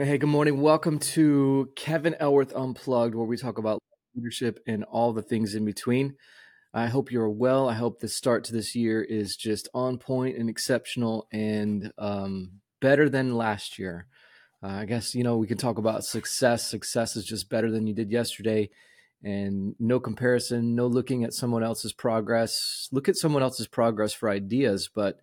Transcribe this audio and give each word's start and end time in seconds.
Hey, 0.00 0.16
good 0.16 0.28
morning. 0.28 0.60
Welcome 0.60 1.00
to 1.00 1.70
Kevin 1.74 2.14
Elworth 2.20 2.54
Unplugged, 2.54 3.16
where 3.16 3.26
we 3.26 3.36
talk 3.36 3.58
about 3.58 3.82
leadership 4.14 4.60
and 4.64 4.84
all 4.84 5.12
the 5.12 5.22
things 5.22 5.56
in 5.56 5.64
between. 5.64 6.14
I 6.72 6.86
hope 6.86 7.10
you're 7.10 7.28
well. 7.28 7.68
I 7.68 7.74
hope 7.74 7.98
the 7.98 8.06
start 8.06 8.44
to 8.44 8.52
this 8.52 8.76
year 8.76 9.02
is 9.02 9.34
just 9.34 9.68
on 9.74 9.98
point 9.98 10.36
and 10.38 10.48
exceptional 10.48 11.26
and 11.32 11.92
um, 11.98 12.60
better 12.80 13.08
than 13.08 13.36
last 13.36 13.76
year. 13.76 14.06
Uh, 14.62 14.68
I 14.68 14.84
guess, 14.84 15.16
you 15.16 15.24
know, 15.24 15.36
we 15.36 15.48
can 15.48 15.58
talk 15.58 15.78
about 15.78 16.04
success. 16.04 16.64
Success 16.64 17.16
is 17.16 17.24
just 17.24 17.50
better 17.50 17.68
than 17.68 17.88
you 17.88 17.92
did 17.92 18.12
yesterday. 18.12 18.70
And 19.24 19.74
no 19.80 19.98
comparison, 19.98 20.76
no 20.76 20.86
looking 20.86 21.24
at 21.24 21.34
someone 21.34 21.64
else's 21.64 21.92
progress. 21.92 22.88
Look 22.92 23.08
at 23.08 23.16
someone 23.16 23.42
else's 23.42 23.66
progress 23.66 24.12
for 24.12 24.30
ideas, 24.30 24.88
but 24.94 25.18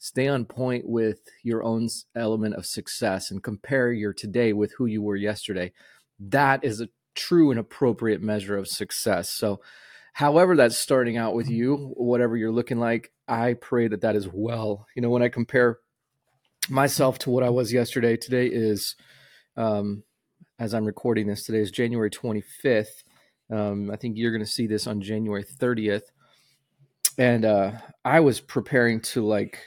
stay 0.00 0.26
on 0.26 0.46
point 0.46 0.88
with 0.88 1.18
your 1.42 1.62
own 1.62 1.86
element 2.16 2.54
of 2.54 2.64
success 2.64 3.30
and 3.30 3.42
compare 3.42 3.92
your 3.92 4.14
today 4.14 4.54
with 4.54 4.72
who 4.72 4.86
you 4.86 5.02
were 5.02 5.14
yesterday. 5.14 5.70
That 6.18 6.64
is 6.64 6.80
a 6.80 6.88
true 7.14 7.50
and 7.50 7.60
appropriate 7.60 8.22
measure 8.22 8.56
of 8.56 8.66
success. 8.66 9.28
So, 9.28 9.60
however, 10.14 10.56
that's 10.56 10.78
starting 10.78 11.18
out 11.18 11.34
with 11.34 11.50
you, 11.50 11.92
whatever 11.98 12.34
you're 12.34 12.50
looking 12.50 12.80
like, 12.80 13.12
I 13.28 13.52
pray 13.52 13.88
that 13.88 14.00
that 14.00 14.16
is 14.16 14.26
well. 14.26 14.86
You 14.96 15.02
know, 15.02 15.10
when 15.10 15.22
I 15.22 15.28
compare 15.28 15.78
myself 16.70 17.18
to 17.20 17.30
what 17.30 17.44
I 17.44 17.50
was 17.50 17.70
yesterday, 17.70 18.16
today 18.16 18.46
is, 18.46 18.96
um, 19.58 20.02
as 20.58 20.72
I'm 20.72 20.86
recording 20.86 21.26
this, 21.26 21.44
today 21.44 21.60
is 21.60 21.70
January 21.70 22.10
25th. 22.10 23.04
Um, 23.52 23.90
I 23.90 23.96
think 23.96 24.16
you're 24.16 24.32
going 24.32 24.44
to 24.44 24.50
see 24.50 24.66
this 24.66 24.86
on 24.86 25.02
January 25.02 25.44
30th. 25.44 26.04
And 27.18 27.44
uh, 27.44 27.72
I 28.02 28.20
was 28.20 28.40
preparing 28.40 29.02
to 29.02 29.26
like 29.26 29.58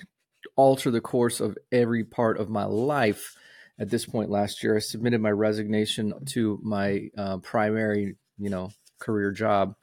alter 0.56 0.92
the 0.92 1.02
course 1.02 1.40
of 1.40 1.58
every 1.72 2.04
part 2.04 2.40
of 2.40 2.50
my 2.50 2.66
life 2.66 3.36
at 3.80 3.90
this 3.90 4.06
point 4.06 4.30
last 4.30 4.64
year. 4.64 4.76
I 4.76 4.80
submitted 4.80 5.22
my 5.22 5.32
resignation 5.32 6.14
to 6.28 6.60
my 6.64 7.10
uh, 7.18 7.38
primary, 7.38 8.16
you 8.38 8.50
know, 8.50 8.70
career 9.00 9.32
job 9.32 9.76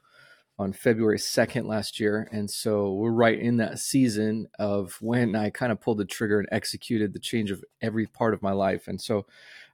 on 0.61 0.71
February 0.71 1.17
2nd 1.17 1.65
last 1.65 1.99
year. 1.99 2.27
And 2.31 2.49
so 2.49 2.93
we're 2.93 3.11
right 3.11 3.37
in 3.37 3.57
that 3.57 3.79
season 3.79 4.47
of 4.59 4.97
when 5.01 5.35
I 5.35 5.49
kind 5.49 5.71
of 5.71 5.81
pulled 5.81 5.97
the 5.97 6.05
trigger 6.05 6.39
and 6.39 6.47
executed 6.51 7.13
the 7.13 7.19
change 7.19 7.49
of 7.51 7.63
every 7.81 8.05
part 8.05 8.33
of 8.33 8.43
my 8.43 8.51
life. 8.51 8.87
And 8.87 9.01
so 9.01 9.25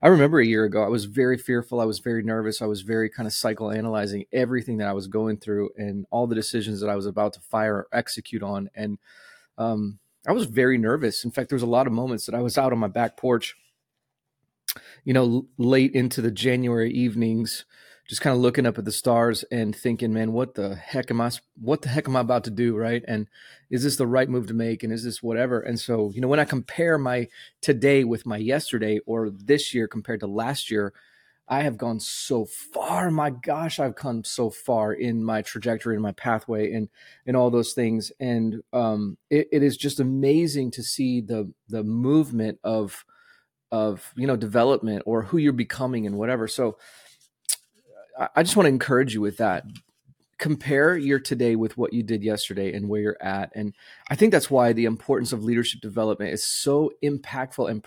I 0.01 0.07
remember 0.07 0.39
a 0.39 0.45
year 0.45 0.63
ago, 0.63 0.83
I 0.83 0.87
was 0.87 1.05
very 1.05 1.37
fearful. 1.37 1.81
I 1.81 1.85
was 1.85 1.99
very 1.99 2.23
nervous. 2.23 2.61
I 2.61 2.67
was 2.67 2.81
very 2.81 3.09
kind 3.09 3.27
of 3.27 3.33
psychoanalyzing 3.33 4.27
everything 4.31 4.77
that 4.77 4.87
I 4.87 4.93
was 4.93 5.07
going 5.07 5.37
through 5.37 5.71
and 5.75 6.05
all 6.09 6.25
the 6.25 6.35
decisions 6.35 6.79
that 6.79 6.89
I 6.89 6.95
was 6.95 7.05
about 7.05 7.33
to 7.33 7.41
fire 7.41 7.75
or 7.75 7.87
execute 7.91 8.43
on. 8.43 8.69
And, 8.73 8.97
um, 9.57 9.99
I 10.27 10.33
was 10.33 10.45
very 10.45 10.77
nervous. 10.77 11.23
In 11.23 11.31
fact, 11.31 11.49
there 11.49 11.55
was 11.55 11.63
a 11.63 11.67
lot 11.67 11.87
of 11.87 11.93
moments 11.93 12.25
that 12.25 12.35
I 12.35 12.41
was 12.41 12.57
out 12.57 12.73
on 12.73 12.79
my 12.79 12.87
back 12.87 13.15
porch, 13.15 13.55
you 15.05 15.13
know, 15.13 15.47
late 15.57 15.93
into 15.93 16.21
the 16.21 16.31
January 16.31 16.91
evenings, 16.91 17.63
just 18.09 18.21
kind 18.21 18.33
of 18.33 18.41
looking 18.41 18.65
up 18.65 18.77
at 18.77 18.85
the 18.85 18.91
stars 18.91 19.43
and 19.51 19.75
thinking, 19.75 20.13
man, 20.13 20.33
what 20.33 20.55
the 20.55 20.75
heck 20.75 21.09
am 21.11 21.21
I, 21.21 21.31
what 21.59 21.81
the 21.81 21.89
heck 21.89 22.07
am 22.07 22.15
I 22.15 22.21
about 22.21 22.43
to 22.45 22.51
do? 22.51 22.75
Right. 22.75 23.03
And 23.07 23.27
is 23.69 23.83
this 23.83 23.95
the 23.95 24.07
right 24.07 24.29
move 24.29 24.47
to 24.47 24.53
make? 24.53 24.83
And 24.83 24.91
is 24.91 25.03
this 25.03 25.23
whatever? 25.23 25.59
And 25.61 25.79
so, 25.79 26.11
you 26.13 26.21
know, 26.21 26.27
when 26.27 26.39
I 26.39 26.45
compare 26.45 26.97
my 26.97 27.27
today 27.61 28.03
with 28.03 28.25
my 28.25 28.37
yesterday 28.37 28.99
or 29.05 29.29
this 29.29 29.73
year 29.73 29.87
compared 29.87 30.19
to 30.21 30.27
last 30.27 30.69
year, 30.69 30.93
I 31.49 31.61
have 31.61 31.77
gone 31.77 31.99
so 31.99 32.45
far. 32.45 33.09
My 33.09 33.29
gosh, 33.29 33.79
I've 33.79 33.95
come 33.95 34.23
so 34.23 34.49
far 34.49 34.93
in 34.93 35.23
my 35.23 35.41
trajectory, 35.41 35.95
in 35.95 36.01
my 36.01 36.11
pathway, 36.11 36.73
and 36.73 36.89
and 37.25 37.37
all 37.37 37.49
those 37.49 37.73
things. 37.73 38.11
And 38.19 38.61
um, 38.73 39.17
it, 39.29 39.47
it 39.51 39.63
is 39.63 39.77
just 39.77 39.99
amazing 39.99 40.71
to 40.71 40.83
see 40.83 41.21
the 41.21 41.51
the 41.69 41.83
movement 41.83 42.59
of 42.63 43.05
of 43.71 44.13
you 44.15 44.27
know 44.27 44.35
development 44.35 45.03
or 45.05 45.23
who 45.23 45.37
you're 45.37 45.53
becoming 45.53 46.05
and 46.05 46.17
whatever. 46.17 46.47
So 46.47 46.77
I, 48.19 48.29
I 48.37 48.43
just 48.43 48.55
want 48.55 48.65
to 48.65 48.71
encourage 48.71 49.13
you 49.13 49.21
with 49.21 49.37
that. 49.37 49.63
Compare 50.37 50.97
your 50.97 51.19
today 51.19 51.55
with 51.55 51.77
what 51.77 51.93
you 51.93 52.03
did 52.03 52.23
yesterday 52.23 52.73
and 52.73 52.87
where 52.87 53.01
you're 53.01 53.21
at. 53.21 53.51
And 53.55 53.73
I 54.09 54.15
think 54.15 54.31
that's 54.31 54.51
why 54.51 54.73
the 54.73 54.85
importance 54.85 55.33
of 55.33 55.43
leadership 55.43 55.81
development 55.81 56.33
is 56.33 56.43
so 56.43 56.91
impactful 57.03 57.69
and 57.69 57.83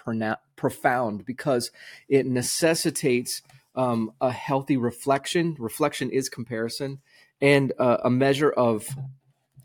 profound 0.56 1.24
because 1.24 1.70
it 2.08 2.26
necessitates 2.26 3.42
um, 3.76 4.12
a 4.20 4.32
healthy 4.32 4.76
reflection. 4.76 5.56
Reflection 5.58 6.10
is 6.10 6.28
comparison 6.28 7.00
and 7.40 7.72
uh, 7.78 7.98
a 8.04 8.10
measure 8.10 8.50
of 8.50 8.88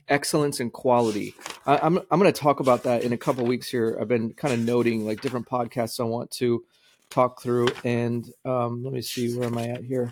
excellence 0.07 0.59
and 0.59 0.71
quality. 0.71 1.35
I, 1.65 1.75
am 1.75 1.97
I'm, 1.97 2.05
I'm 2.11 2.19
going 2.19 2.31
to 2.31 2.39
talk 2.39 2.59
about 2.59 2.83
that 2.83 3.03
in 3.03 3.13
a 3.13 3.17
couple 3.17 3.45
weeks 3.45 3.67
here. 3.67 3.97
I've 3.99 4.07
been 4.07 4.33
kind 4.33 4.53
of 4.53 4.59
noting 4.59 5.05
like 5.05 5.21
different 5.21 5.47
podcasts 5.47 5.99
I 5.99 6.03
want 6.03 6.31
to 6.31 6.63
talk 7.09 7.41
through, 7.41 7.69
and 7.83 8.29
um, 8.43 8.83
let 8.83 8.93
me 8.93 9.01
see 9.01 9.35
where 9.35 9.47
am 9.47 9.57
I 9.57 9.67
at 9.67 9.83
here. 9.83 10.11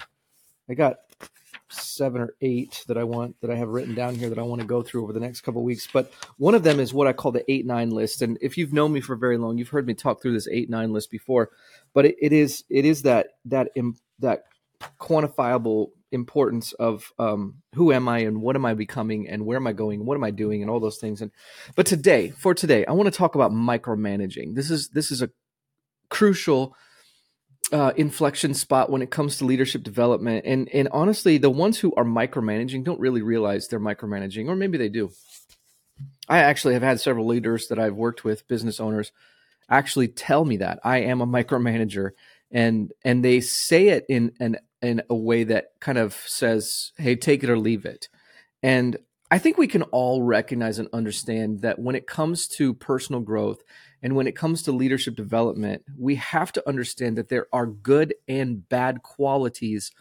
I 0.70 0.74
got 0.74 0.98
seven 1.96 2.22
or 2.22 2.36
eight 2.42 2.84
that 2.88 2.98
I 2.98 3.04
want 3.04 3.40
that 3.42 3.52
I 3.52 3.56
have 3.56 3.70
written 3.70 3.96
down 3.96 4.16
here 4.16 4.30
that 4.30 4.40
I 4.40 4.44
want 4.44 4.62
to 4.62 4.68
go 4.68 4.82
through 4.82 5.04
over 5.04 5.14
the 5.14 5.20
next 5.20 5.42
couple 5.42 5.64
weeks. 5.64 5.88
But 5.92 6.12
one 6.38 6.56
of 6.56 6.64
them 6.64 6.80
is 6.80 6.94
what 6.94 7.08
I 7.08 7.14
call 7.14 7.32
the 7.32 7.50
eight 7.52 7.66
nine 7.66 7.92
list. 7.92 8.22
And 8.22 8.38
if 8.42 8.58
you've 8.58 8.74
known 8.74 8.94
me 8.94 9.02
for 9.02 9.16
very 9.16 9.38
long, 9.38 9.58
you've 9.58 9.70
heard 9.70 9.88
me 9.88 9.94
talk 9.94 10.22
through 10.22 10.34
this 10.34 10.48
eight 10.48 10.70
nine 10.70 10.94
list 10.94 11.12
before. 11.12 11.50
But 11.94 12.06
it, 12.06 12.16
it 12.22 12.34
is 12.34 12.64
it 12.70 12.86
is 12.86 13.04
that 13.04 13.28
that 13.46 13.70
that 14.20 14.44
quantifiable 15.00 15.90
importance 16.12 16.74
of 16.74 17.12
um, 17.18 17.56
who 17.76 17.92
am 17.92 18.08
I 18.08 18.20
and 18.20 18.42
what 18.42 18.56
am 18.56 18.66
I 18.66 18.74
becoming 18.74 19.28
and 19.28 19.46
where 19.46 19.58
am 19.58 19.68
I 19.68 19.74
going, 19.74 20.00
and 20.00 20.08
what 20.08 20.16
am 20.16 20.24
I 20.24 20.32
doing, 20.32 20.62
and 20.62 20.70
all 20.70 20.80
those 20.80 20.98
things. 20.98 21.22
And 21.22 21.32
but 21.76 21.86
today, 21.86 22.30
for 22.30 22.54
today, 22.54 22.86
I 22.86 22.92
want 22.94 23.12
to 23.12 23.18
talk 23.18 23.36
about 23.36 23.52
micromanaging. 23.52 24.56
This 24.56 24.70
is 24.70 24.90
this 24.90 25.12
is 25.12 25.22
a 25.22 25.30
crucial 26.10 26.76
uh, 27.74 27.92
inflection 27.98 28.54
spot 28.54 28.92
when 28.92 29.02
it 29.02 29.10
comes 29.10 29.38
to 29.38 29.46
leadership 29.46 29.84
development. 29.84 30.46
And 30.46 30.70
and 30.74 30.88
honestly, 30.92 31.38
the 31.40 31.50
ones 31.50 31.80
who 31.80 31.94
are 31.96 32.06
micromanaging 32.06 32.84
don't 32.84 33.00
really 33.00 33.24
realize 33.24 33.68
they're 33.68 33.80
micromanaging, 33.80 34.48
or 34.48 34.56
maybe 34.56 34.78
they 34.78 34.90
do. 34.90 35.12
I 36.30 36.40
actually 36.40 36.76
have 36.76 36.84
had 36.84 37.02
several 37.02 37.26
leaders 37.26 37.68
that 37.68 37.80
I've 37.80 37.96
worked 37.96 38.24
with, 38.24 38.48
business 38.48 38.80
owners, 38.80 39.12
actually 39.70 40.08
tell 40.08 40.46
me 40.46 40.58
that 40.58 40.80
I 40.84 41.00
am 41.00 41.20
a 41.20 41.28
micromanager, 41.28 42.12
and 42.52 42.94
and 43.04 43.26
they 43.26 43.42
say 43.42 43.88
it 43.88 44.06
in 44.08 44.34
an 44.40 44.58
in 44.84 45.02
a 45.10 45.16
way 45.16 45.44
that 45.46 45.72
kind 45.80 45.98
of 45.98 46.14
says, 46.14 46.92
"Hey, 46.98 47.16
take 47.16 47.44
it 47.44 47.50
or 47.50 47.58
leave 47.58 47.86
it." 47.86 48.08
And 48.62 48.98
I 49.34 49.40
think 49.40 49.58
we 49.58 49.66
can 49.66 49.82
all 49.82 50.22
recognize 50.22 50.78
and 50.78 50.88
understand 50.94 51.62
that 51.62 51.80
when 51.80 51.96
it 51.96 52.06
comes 52.06 52.48
to 52.50 52.72
personal 52.72 53.20
growth 53.20 53.64
and 54.04 54.16
when 54.16 54.28
it 54.28 54.36
comes 54.36 54.62
to 54.62 54.72
leadership 54.72 55.16
development, 55.16 55.82
we 55.98 56.14
have 56.18 56.52
to 56.52 56.70
understand 56.70 57.18
that 57.18 57.30
there 57.30 57.48
are 57.52 57.66
good 57.66 58.14
and 58.28 58.70
bad 58.70 59.02
qualities 59.02 59.92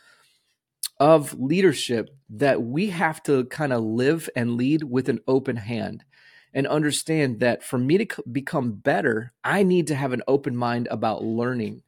of 1.01 1.33
leadership 1.41 2.11
that 2.29 2.61
we 2.61 2.91
have 2.91 3.23
to 3.23 3.47
kind 3.47 3.73
of 3.73 3.83
live 3.83 4.29
and 4.37 4.59
lead 4.59 4.83
with 4.83 5.09
an 5.09 5.21
open 5.27 5.57
hand 5.57 6.05
and 6.53 6.67
understand 6.67 7.41
that 7.41 7.65
for 7.65 7.79
me 7.79 8.05
to 8.05 8.23
become 8.31 8.73
better, 8.73 9.33
I 9.43 9.63
need 9.63 9.87
to 9.87 9.95
have 9.95 10.13
an 10.13 10.21
open 10.29 10.55
mind 10.55 10.89
about 10.91 11.25
learning. 11.25 11.85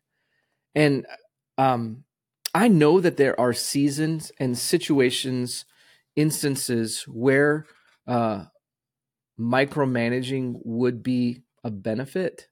And 0.75 1.05
um, 1.59 2.05
I 2.55 2.69
know 2.69 3.01
that 3.01 3.19
there 3.19 3.39
are 3.39 3.53
seasons 3.53 4.33
and 4.41 4.57
situations, 4.57 5.67
instances 6.17 7.05
where 7.09 7.67
uh, 8.07 8.45
micromanaging 9.39 10.61
would 10.65 11.03
be 11.03 11.43
a 11.63 11.71
benefit, 11.71 12.49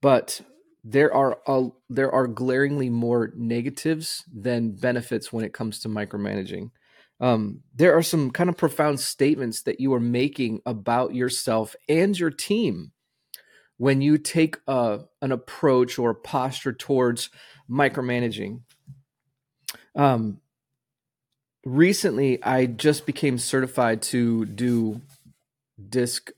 but 0.00 0.40
there 0.82 1.12
are 1.14 1.38
a, 1.46 1.68
there 1.88 2.12
are 2.12 2.26
glaringly 2.26 2.90
more 2.90 3.32
negatives 3.36 4.24
than 4.32 4.76
benefits 4.76 5.32
when 5.32 5.44
it 5.44 5.54
comes 5.54 5.80
to 5.80 5.88
micromanaging. 5.88 6.70
Um, 7.20 7.60
there 7.74 7.96
are 7.96 8.02
some 8.02 8.30
kind 8.30 8.50
of 8.50 8.56
profound 8.56 9.00
statements 9.00 9.62
that 9.62 9.80
you 9.80 9.94
are 9.94 10.00
making 10.00 10.60
about 10.66 11.14
yourself 11.14 11.74
and 11.88 12.18
your 12.18 12.30
team 12.30 12.92
when 13.76 14.00
you 14.00 14.18
take 14.18 14.56
a, 14.66 15.00
an 15.22 15.32
approach 15.32 15.98
or 15.98 16.14
posture 16.14 16.72
towards 16.72 17.30
micromanaging. 17.70 18.60
Um, 19.96 20.40
recently, 21.64 22.42
I 22.42 22.66
just 22.66 23.06
became 23.06 23.38
certified 23.38 24.02
to 24.02 24.44
do 24.46 25.00
disc 25.88 26.30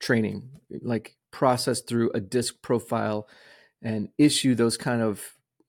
training, 0.00 0.50
like 0.82 1.16
process 1.30 1.80
through 1.80 2.10
a 2.14 2.20
disc 2.20 2.56
profile 2.62 3.28
and 3.82 4.08
issue 4.18 4.54
those 4.54 4.76
kind 4.76 5.02
of 5.02 5.22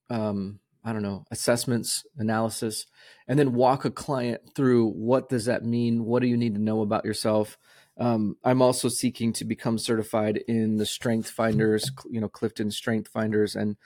um, 0.10 0.60
I 0.84 0.92
don't 0.92 1.02
know 1.02 1.26
assessments, 1.32 2.06
analysis, 2.18 2.86
and 3.28 3.40
then 3.40 3.54
walk 3.54 3.86
a 3.86 3.92
client 3.92 4.42
through 4.56 4.90
what 4.90 5.30
does 5.30 5.46
that 5.46 5.64
mean? 5.64 6.06
What 6.06 6.22
do 6.22 6.28
you 6.28 6.38
need 6.38 6.56
to 6.56 6.62
know 6.62 6.82
about 6.82 7.06
yourself? 7.06 7.58
Um, 7.98 8.38
I'm 8.44 8.62
also 8.62 8.90
seeking 8.90 9.34
to 9.34 9.46
become 9.46 9.78
certified 9.78 10.38
in 10.48 10.78
the 10.78 10.86
Strength 10.86 11.30
Finders, 11.30 11.90
you 12.10 12.20
know, 12.20 12.28
Clifton 12.28 12.72
Strength 12.72 13.10
Finders, 13.10 13.56
and 13.56 13.78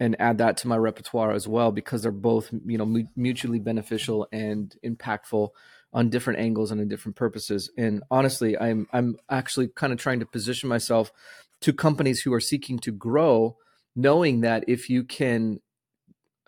and 0.00 0.16
add 0.20 0.38
that 0.38 0.56
to 0.58 0.68
my 0.68 0.76
repertoire 0.76 1.32
as 1.32 1.46
well 1.46 1.70
because 1.70 2.02
they're 2.02 2.12
both 2.12 2.52
you 2.64 2.78
know 2.78 3.04
mutually 3.16 3.58
beneficial 3.58 4.26
and 4.32 4.74
impactful 4.84 5.50
on 5.92 6.08
different 6.08 6.38
angles 6.38 6.70
and 6.70 6.80
in 6.80 6.88
different 6.88 7.16
purposes. 7.16 7.70
And 7.76 8.02
honestly, 8.10 8.58
I'm 8.58 8.86
I'm 8.92 9.16
actually 9.30 9.68
kind 9.68 9.92
of 9.92 9.98
trying 9.98 10.20
to 10.20 10.26
position 10.26 10.68
myself 10.68 11.12
to 11.60 11.72
companies 11.72 12.20
who 12.20 12.32
are 12.32 12.40
seeking 12.40 12.78
to 12.80 12.90
grow 12.90 13.56
knowing 13.94 14.40
that 14.40 14.64
if 14.68 14.88
you 14.88 15.04
can 15.04 15.60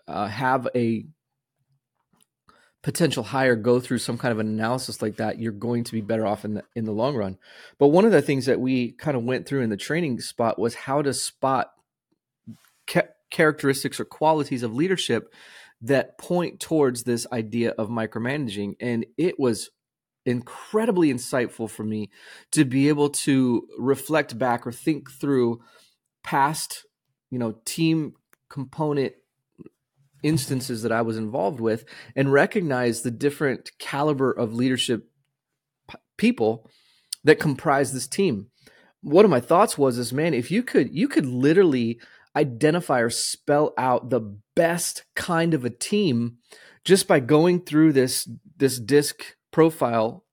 uh, 0.07 0.27
have 0.27 0.67
a 0.75 1.05
potential 2.81 3.23
hire 3.23 3.55
go 3.55 3.79
through 3.79 3.97
some 3.97 4.17
kind 4.17 4.31
of 4.31 4.39
an 4.39 4.47
analysis 4.47 5.01
like 5.01 5.17
that, 5.17 5.39
you're 5.39 5.51
going 5.51 5.83
to 5.83 5.91
be 5.91 6.01
better 6.01 6.25
off 6.25 6.45
in 6.45 6.55
the 6.55 6.63
in 6.75 6.85
the 6.85 6.91
long 6.91 7.15
run. 7.15 7.37
But 7.77 7.87
one 7.87 8.05
of 8.05 8.11
the 8.11 8.21
things 8.21 8.45
that 8.45 8.59
we 8.59 8.91
kind 8.93 9.15
of 9.17 9.23
went 9.23 9.47
through 9.47 9.61
in 9.61 9.69
the 9.69 9.77
training 9.77 10.19
spot 10.21 10.59
was 10.59 10.75
how 10.75 11.01
to 11.01 11.13
spot 11.13 11.71
characteristics 13.31 13.99
or 13.99 14.05
qualities 14.05 14.63
of 14.63 14.73
leadership 14.73 15.33
that 15.81 16.17
point 16.17 16.59
towards 16.59 17.03
this 17.03 17.27
idea 17.31 17.71
of 17.77 17.89
micromanaging, 17.89 18.75
and 18.79 19.05
it 19.17 19.39
was 19.39 19.69
incredibly 20.25 21.13
insightful 21.13 21.69
for 21.69 21.83
me 21.83 22.09
to 22.51 22.65
be 22.65 22.89
able 22.89 23.09
to 23.09 23.67
reflect 23.77 24.37
back 24.37 24.65
or 24.65 24.71
think 24.71 25.11
through 25.11 25.59
past, 26.23 26.85
you 27.29 27.37
know, 27.37 27.55
team 27.65 28.13
component 28.49 29.13
instances 30.23 30.81
that 30.81 30.91
I 30.91 31.03
was 31.03 31.17
involved 31.17 31.59
with 31.59 31.85
and 32.15 32.33
recognize 32.33 33.01
the 33.01 33.11
different 33.11 33.71
caliber 33.77 34.31
of 34.31 34.55
leadership 34.55 35.07
p- 35.89 35.97
people 36.17 36.69
that 37.23 37.39
comprise 37.39 37.93
this 37.93 38.07
team. 38.07 38.47
One 39.01 39.25
of 39.25 39.31
my 39.31 39.39
thoughts 39.39 39.77
was 39.77 39.99
is 39.99 40.11
man, 40.11 40.33
if 40.33 40.49
you 40.49 40.63
could 40.63 40.95
you 40.95 41.07
could 41.07 41.27
literally 41.27 41.99
identify 42.35 42.99
or 42.99 43.09
spell 43.09 43.73
out 43.77 44.09
the 44.09 44.37
best 44.55 45.03
kind 45.15 45.53
of 45.53 45.65
a 45.65 45.69
team 45.69 46.37
just 46.83 47.07
by 47.07 47.19
going 47.19 47.61
through 47.61 47.93
this 47.93 48.29
this 48.57 48.79
disc 48.79 49.35
profile 49.51 50.23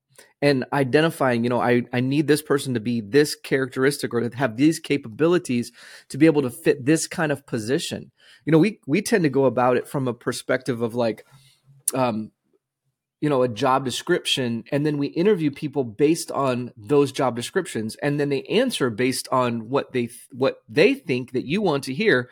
and 0.43 0.65
identifying, 0.73 1.45
you 1.45 1.51
know, 1.51 1.61
I, 1.61 1.83
I 1.93 2.01
need 2.01 2.27
this 2.27 2.43
person 2.43 2.75
to 2.75 2.81
be 2.81 3.01
this 3.01 3.37
characteristic 3.37 4.13
or 4.13 4.29
to 4.29 4.37
have 4.37 4.57
these 4.57 4.81
capabilities 4.81 5.71
to 6.09 6.19
be 6.19 6.27
able 6.27 6.43
to 6.43 6.51
fit 6.51 6.85
this 6.85 7.07
kind 7.07 7.31
of 7.31 7.47
position. 7.47 8.11
You 8.45 8.51
know, 8.51 8.59
we 8.59 8.81
we 8.87 9.01
tend 9.03 9.23
to 9.23 9.31
go 9.31 9.45
about 9.45 9.77
it 9.77 9.87
from 9.87 10.09
a 10.09 10.15
perspective 10.15 10.83
of 10.83 10.97
like 10.97 11.25
um, 11.95 12.33
you 13.23 13.29
know, 13.29 13.45
a 13.45 13.49
job 13.49 13.85
description, 13.85 14.65
and 14.73 14.85
then 14.85 14.99
we 14.99 15.07
interview 15.07 15.53
people 15.53 15.85
based 15.85 16.33
on 16.33 16.73
those 16.77 17.13
job 17.13 17.37
descriptions, 17.37 17.95
and 18.03 18.19
then 18.19 18.31
they 18.31 18.43
answer 18.43 18.91
based 18.91 19.29
on 19.31 19.71
what 19.71 19.93
they 19.93 20.11
what 20.33 20.65
they 20.69 20.93
think 20.93 21.31
that 21.31 21.47
you 21.47 21.63
want 21.63 21.85
to 21.85 21.95
hear 21.95 22.29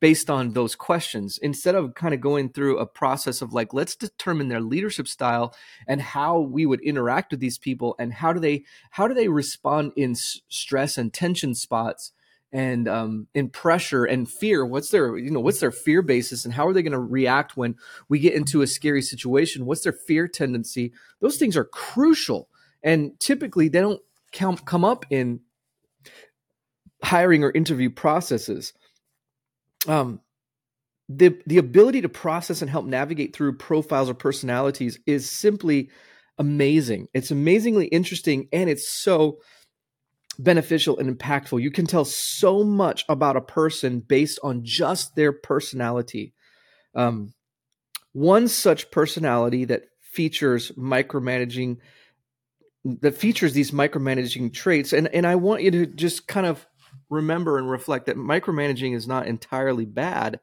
based 0.00 0.30
on 0.30 0.52
those 0.52 0.76
questions. 0.76 1.38
Instead 1.38 1.74
of 1.74 1.94
kind 1.94 2.14
of 2.14 2.20
going 2.20 2.50
through 2.50 2.78
a 2.78 2.86
process 2.86 3.42
of 3.42 3.52
like 3.52 3.74
let's 3.74 3.96
determine 3.96 4.46
their 4.46 4.60
leadership 4.60 5.08
style 5.08 5.52
and 5.88 6.00
how 6.00 6.38
we 6.38 6.64
would 6.64 6.80
interact 6.82 7.32
with 7.32 7.40
these 7.40 7.58
people 7.58 7.96
and 7.98 8.12
how 8.12 8.32
do 8.32 8.38
they 8.38 8.64
how 8.92 9.08
do 9.08 9.14
they 9.14 9.26
respond 9.26 9.90
in 9.96 10.12
s- 10.12 10.40
stress 10.48 10.96
and 10.96 11.12
tension 11.12 11.52
spots 11.52 12.12
and 12.52 12.88
um, 12.88 13.26
in 13.34 13.50
pressure 13.50 14.04
and 14.04 14.28
fear. 14.28 14.64
What's 14.64 14.90
their 14.90 15.16
you 15.18 15.30
know 15.30 15.40
what's 15.40 15.60
their 15.60 15.70
fear 15.70 16.02
basis 16.02 16.44
and 16.44 16.54
how 16.54 16.66
are 16.66 16.72
they 16.72 16.82
going 16.82 16.92
to 16.92 16.98
react 16.98 17.56
when 17.56 17.76
we 18.08 18.18
get 18.18 18.34
into 18.34 18.62
a 18.62 18.66
scary 18.66 19.02
situation? 19.02 19.66
What's 19.66 19.82
their 19.82 19.92
fear 19.92 20.28
tendency? 20.28 20.92
Those 21.20 21.36
things 21.36 21.56
are 21.56 21.64
crucial. 21.64 22.48
And 22.82 23.18
typically 23.18 23.68
they 23.68 23.80
don't 23.80 24.00
come 24.32 24.56
come 24.56 24.84
up 24.84 25.04
in 25.10 25.40
hiring 27.02 27.44
or 27.44 27.50
interview 27.50 27.90
processes. 27.90 28.72
Um, 29.86 30.20
the 31.08 31.38
the 31.46 31.58
ability 31.58 32.02
to 32.02 32.08
process 32.08 32.60
and 32.62 32.70
help 32.70 32.86
navigate 32.86 33.34
through 33.34 33.56
profiles 33.56 34.10
or 34.10 34.14
personalities 34.14 34.98
is 35.06 35.28
simply 35.28 35.90
amazing. 36.38 37.08
It's 37.14 37.30
amazingly 37.30 37.86
interesting 37.86 38.48
and 38.52 38.70
it's 38.70 38.88
so 38.88 39.38
beneficial 40.38 40.98
and 40.98 41.16
impactful. 41.16 41.60
You 41.60 41.70
can 41.70 41.86
tell 41.86 42.04
so 42.04 42.62
much 42.62 43.04
about 43.08 43.36
a 43.36 43.40
person 43.40 44.00
based 44.00 44.38
on 44.42 44.64
just 44.64 45.16
their 45.16 45.32
personality. 45.32 46.34
Um, 46.94 47.34
one 48.12 48.48
such 48.48 48.90
personality 48.90 49.64
that 49.66 49.84
features 50.00 50.72
micromanaging 50.72 51.78
that 52.84 53.18
features 53.18 53.52
these 53.52 53.72
micromanaging 53.72 54.52
traits 54.52 54.92
and 54.92 55.08
and 55.08 55.26
I 55.26 55.34
want 55.34 55.62
you 55.62 55.70
to 55.72 55.86
just 55.86 56.26
kind 56.26 56.46
of 56.46 56.66
remember 57.10 57.58
and 57.58 57.70
reflect 57.70 58.06
that 58.06 58.16
micromanaging 58.16 58.94
is 58.94 59.06
not 59.06 59.26
entirely 59.26 59.84
bad, 59.84 60.40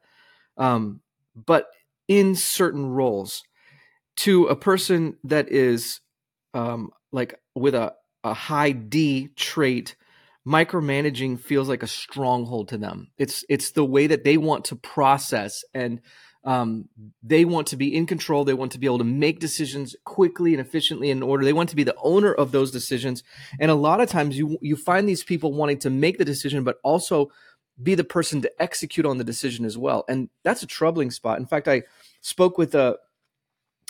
um, 0.56 1.00
but 1.34 1.66
in 2.08 2.34
certain 2.34 2.86
roles, 2.86 3.42
to 4.16 4.46
a 4.46 4.56
person 4.56 5.16
that 5.24 5.50
is 5.50 6.00
um, 6.54 6.90
like 7.12 7.38
with 7.54 7.74
a, 7.74 7.94
a 8.24 8.34
high 8.34 8.72
D 8.72 9.28
trait, 9.36 9.96
micromanaging 10.46 11.40
feels 11.40 11.68
like 11.68 11.82
a 11.82 11.88
stronghold 11.88 12.68
to 12.68 12.78
them. 12.78 13.08
It's 13.18 13.44
it's 13.48 13.72
the 13.72 13.84
way 13.84 14.06
that 14.06 14.24
they 14.24 14.36
want 14.36 14.64
to 14.66 14.76
process 14.76 15.64
and 15.74 16.00
um, 16.46 16.88
they 17.24 17.44
want 17.44 17.66
to 17.68 17.76
be 17.76 17.92
in 17.92 18.06
control. 18.06 18.44
They 18.44 18.54
want 18.54 18.70
to 18.72 18.78
be 18.78 18.86
able 18.86 18.98
to 18.98 19.04
make 19.04 19.40
decisions 19.40 19.96
quickly 20.04 20.54
and 20.54 20.60
efficiently 20.60 21.10
in 21.10 21.20
order. 21.20 21.44
They 21.44 21.52
want 21.52 21.70
to 21.70 21.76
be 21.76 21.82
the 21.82 21.96
owner 22.00 22.32
of 22.32 22.52
those 22.52 22.70
decisions. 22.70 23.24
And 23.58 23.68
a 23.68 23.74
lot 23.74 24.00
of 24.00 24.08
times 24.08 24.38
you 24.38 24.56
you 24.62 24.76
find 24.76 25.08
these 25.08 25.24
people 25.24 25.52
wanting 25.52 25.80
to 25.80 25.90
make 25.90 26.18
the 26.18 26.24
decision, 26.24 26.62
but 26.62 26.78
also 26.84 27.32
be 27.82 27.96
the 27.96 28.04
person 28.04 28.40
to 28.42 28.62
execute 28.62 29.04
on 29.04 29.18
the 29.18 29.24
decision 29.24 29.64
as 29.64 29.76
well. 29.76 30.04
And 30.08 30.30
that's 30.44 30.62
a 30.62 30.66
troubling 30.68 31.10
spot. 31.10 31.40
In 31.40 31.46
fact, 31.46 31.66
I 31.66 31.82
spoke 32.20 32.58
with 32.58 32.74
a 32.76 32.96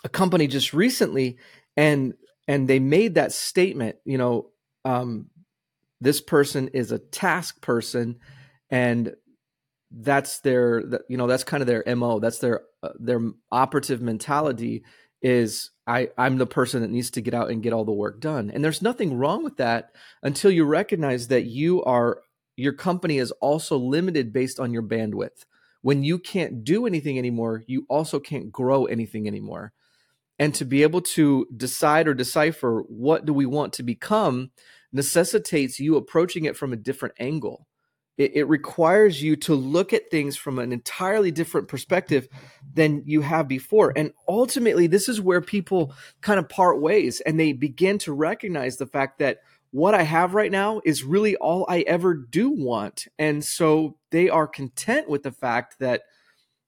a 0.03 0.09
company 0.09 0.47
just 0.47 0.73
recently, 0.73 1.37
and 1.77 2.15
and 2.49 2.69
they 2.69 2.79
made 2.79 3.15
that 3.15 3.33
statement. 3.33 3.97
You 4.05 4.19
know, 4.19 4.51
um, 4.85 5.27
this 6.01 6.21
person 6.21 6.69
is 6.69 6.93
a 6.93 6.99
task 6.99 7.61
person, 7.61 8.19
and 8.71 9.15
that's 9.91 10.41
their 10.41 10.83
you 11.09 11.17
know 11.17 11.27
that's 11.27 11.45
kind 11.45 11.63
of 11.63 11.67
their 11.67 11.85
mo 11.95 12.19
that's 12.19 12.39
their 12.39 12.63
uh, 12.83 12.91
their 12.99 13.21
operative 13.53 14.01
mentality 14.03 14.85
is 15.23 15.71
i 15.87 16.09
i'm 16.19 16.39
the 16.39 16.47
person 16.47 16.83
that 16.83 16.91
needs 16.91 17.11
to 17.11 17.21
get 17.21 17.35
out 17.35 17.51
and 17.51 17.63
get 17.63 17.73
all 17.73 17.85
the 17.85 17.93
work 17.93 18.21
done 18.21 18.51
and 18.51 18.65
there's 18.65 18.83
nothing 18.83 19.17
wrong 19.17 19.45
with 19.45 19.57
that 19.57 19.91
until 20.23 20.51
you 20.51 20.65
recognize 20.65 21.29
that 21.29 21.45
you 21.45 21.83
are 21.85 22.21
your 22.57 22.73
company 22.73 23.19
is 23.19 23.31
also 23.33 23.77
limited 23.77 24.33
based 24.33 24.59
on 24.59 24.73
your 24.73 24.83
bandwidth 24.83 25.45
when 25.83 26.03
you 26.03 26.19
can't 26.19 26.65
do 26.65 26.85
anything 26.85 27.17
anymore 27.17 27.63
you 27.67 27.87
also 27.89 28.19
can't 28.19 28.51
grow 28.51 28.87
anything 28.87 29.29
anymore 29.29 29.73
and 30.39 30.55
to 30.55 30.65
be 30.65 30.83
able 30.83 31.01
to 31.01 31.47
decide 31.57 32.09
or 32.09 32.15
decipher 32.15 32.83
what 32.89 33.25
do 33.25 33.33
we 33.33 33.47
want 33.47 33.73
to 33.75 33.83
become 33.83 34.51
necessitates 34.93 35.81
you 35.81 35.97
approaching 35.97 36.45
it 36.45 36.57
from 36.57 36.73
a 36.73 36.77
different 36.77 37.15
angle 37.19 37.67
it, 38.19 38.35
it 38.35 38.45
requires 38.45 39.23
you 39.23 39.37
to 39.37 39.55
look 39.55 39.93
at 39.93 40.11
things 40.11 40.37
from 40.37 40.59
an 40.59 40.73
entirely 40.73 41.31
different 41.31 41.69
perspective 41.69 42.29
than 42.75 43.03
you 43.07 43.21
have 43.21 43.49
before. 43.49 43.93
And 43.95 44.13
ultimately, 44.29 44.87
this 44.87 45.09
is 45.09 45.21
where 45.21 45.41
people 45.41 45.95
kind 46.21 46.39
of 46.39 46.49
part 46.49 46.81
ways 46.81 47.21
and 47.21 47.39
they 47.39 47.53
begin 47.53 47.99
to 47.99 48.13
recognize 48.13 48.77
the 48.77 48.87
fact 48.87 49.19
that 49.19 49.39
what 49.71 49.95
I 49.95 50.03
have 50.03 50.35
right 50.35 50.51
now 50.51 50.81
is 50.85 51.05
really 51.05 51.37
all 51.37 51.67
I 51.69 51.81
ever 51.81 52.15
do 52.15 52.51
want. 52.51 53.07
And 53.19 53.45
so 53.45 53.97
they 54.11 54.29
are 54.31 54.47
content 54.47 55.09
with 55.09 55.23
the 55.23 55.33
fact 55.33 55.79
that 55.81 56.03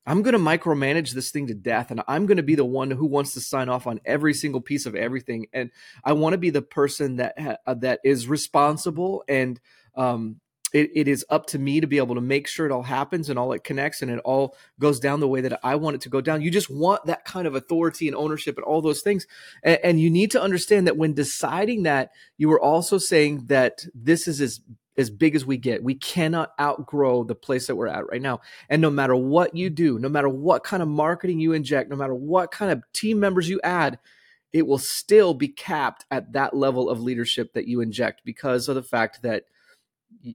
I'm 0.08 0.22
going 0.22 0.32
to 0.32 0.38
micromanage 0.38 1.12
this 1.12 1.30
thing 1.30 1.48
to 1.48 1.54
death 1.54 1.90
and 1.90 2.02
I'm 2.08 2.24
going 2.24 2.38
to 2.38 2.42
be 2.42 2.54
the 2.54 2.64
one 2.64 2.90
who 2.90 3.04
wants 3.04 3.34
to 3.34 3.40
sign 3.42 3.68
off 3.68 3.86
on 3.86 4.00
every 4.06 4.32
single 4.32 4.62
piece 4.62 4.86
of 4.86 4.94
everything. 4.94 5.48
And 5.52 5.70
I 6.02 6.14
want 6.14 6.32
to 6.32 6.38
be 6.38 6.48
the 6.48 6.62
person 6.62 7.16
that, 7.16 7.60
uh, 7.66 7.74
that 7.74 8.00
is 8.04 8.26
responsible 8.26 9.22
and, 9.28 9.60
um, 9.94 10.40
it, 10.72 10.90
it 10.94 11.08
is 11.08 11.24
up 11.30 11.46
to 11.46 11.58
me 11.58 11.80
to 11.80 11.86
be 11.86 11.98
able 11.98 12.14
to 12.14 12.20
make 12.20 12.46
sure 12.46 12.66
it 12.66 12.72
all 12.72 12.82
happens 12.82 13.30
and 13.30 13.38
all 13.38 13.52
it 13.52 13.64
connects 13.64 14.02
and 14.02 14.10
it 14.10 14.18
all 14.20 14.56
goes 14.78 15.00
down 15.00 15.20
the 15.20 15.28
way 15.28 15.40
that 15.42 15.60
I 15.62 15.76
want 15.76 15.96
it 15.96 16.02
to 16.02 16.10
go 16.10 16.20
down. 16.20 16.42
You 16.42 16.50
just 16.50 16.70
want 16.70 17.06
that 17.06 17.24
kind 17.24 17.46
of 17.46 17.54
authority 17.54 18.06
and 18.06 18.16
ownership 18.16 18.56
and 18.56 18.64
all 18.64 18.82
those 18.82 19.00
things. 19.00 19.26
And, 19.62 19.78
and 19.82 20.00
you 20.00 20.10
need 20.10 20.30
to 20.32 20.42
understand 20.42 20.86
that 20.86 20.96
when 20.96 21.14
deciding 21.14 21.84
that, 21.84 22.10
you 22.36 22.52
are 22.52 22.60
also 22.60 22.98
saying 22.98 23.46
that 23.46 23.84
this 23.94 24.28
is 24.28 24.40
as 24.40 24.60
as 24.98 25.10
big 25.10 25.36
as 25.36 25.46
we 25.46 25.56
get. 25.56 25.82
We 25.82 25.94
cannot 25.94 26.50
outgrow 26.60 27.22
the 27.22 27.36
place 27.36 27.68
that 27.68 27.76
we're 27.76 27.86
at 27.86 28.10
right 28.10 28.20
now. 28.20 28.40
And 28.68 28.82
no 28.82 28.90
matter 28.90 29.14
what 29.14 29.54
you 29.54 29.70
do, 29.70 29.98
no 29.98 30.08
matter 30.08 30.28
what 30.28 30.64
kind 30.64 30.82
of 30.82 30.88
marketing 30.88 31.38
you 31.38 31.52
inject, 31.52 31.88
no 31.88 31.96
matter 31.96 32.14
what 32.14 32.50
kind 32.50 32.72
of 32.72 32.82
team 32.92 33.20
members 33.20 33.48
you 33.48 33.60
add, 33.62 33.98
it 34.52 34.66
will 34.66 34.78
still 34.78 35.34
be 35.34 35.48
capped 35.48 36.04
at 36.10 36.32
that 36.32 36.54
level 36.54 36.90
of 36.90 37.00
leadership 37.00 37.52
that 37.52 37.68
you 37.68 37.80
inject 37.80 38.22
because 38.24 38.68
of 38.68 38.74
the 38.74 38.82
fact 38.82 39.22
that 39.22 39.44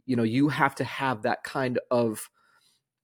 you 0.06 0.16
know 0.16 0.24
you 0.24 0.50
have 0.50 0.76
to 0.76 0.84
have 0.84 1.24
that 1.24 1.44
kind 1.44 1.80
of 1.92 2.30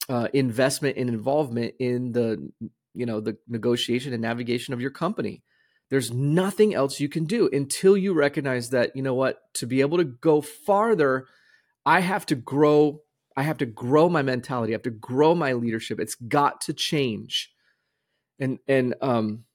uh, 0.08 0.28
investment 0.34 0.98
and 0.98 1.10
involvement 1.10 1.74
in 1.80 2.12
the 2.12 2.52
you 2.94 3.06
know 3.06 3.20
the 3.20 3.38
negotiation 3.48 4.14
and 4.14 4.22
navigation 4.22 4.74
of 4.74 4.82
your 4.82 4.92
company 4.92 5.44
there's 5.90 6.12
nothing 6.12 6.76
else 6.76 7.00
you 7.00 7.10
can 7.10 7.26
do 7.26 7.50
until 7.52 7.98
you 7.98 8.14
recognize 8.14 8.70
that 8.70 8.96
you 8.96 9.02
know 9.02 9.16
what 9.16 9.52
to 9.56 9.66
be 9.66 9.82
able 9.82 9.98
to 9.98 10.04
go 10.04 10.42
farther 10.42 11.26
i 11.86 12.00
have 12.00 12.26
to 12.26 12.36
grow 12.36 13.02
i 13.36 13.44
have 13.44 13.58
to 13.58 13.66
grow 13.66 14.10
my 14.10 14.22
mentality 14.22 14.74
i 14.74 14.76
have 14.76 14.82
to 14.84 14.90
grow 14.90 15.36
my 15.36 15.54
leadership. 15.54 16.00
It's 16.00 16.16
got 16.16 16.62
to 16.62 16.74
change. 16.74 17.52
And 18.40 18.60
and 18.68 18.96
um 19.02 19.46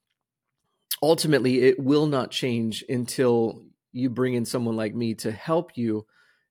ultimately 1.02 1.62
it 1.62 1.78
will 1.78 2.06
not 2.06 2.30
change 2.30 2.84
until 2.88 3.62
you 3.92 4.10
bring 4.10 4.34
in 4.34 4.44
someone 4.44 4.76
like 4.76 4.94
me 4.94 5.14
to 5.14 5.30
help 5.30 5.76
you 5.76 6.06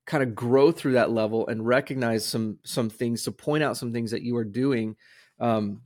kind 0.05 0.23
of 0.23 0.35
grow 0.35 0.71
through 0.71 0.93
that 0.93 1.11
level 1.11 1.47
and 1.47 1.65
recognize 1.65 2.25
some 2.25 2.59
some 2.63 2.89
things 2.89 3.23
to 3.23 3.31
point 3.31 3.63
out 3.63 3.77
some 3.77 3.93
things 3.93 4.11
that 4.11 4.21
you 4.21 4.35
are 4.35 4.43
doing 4.43 4.95
um, 5.39 5.81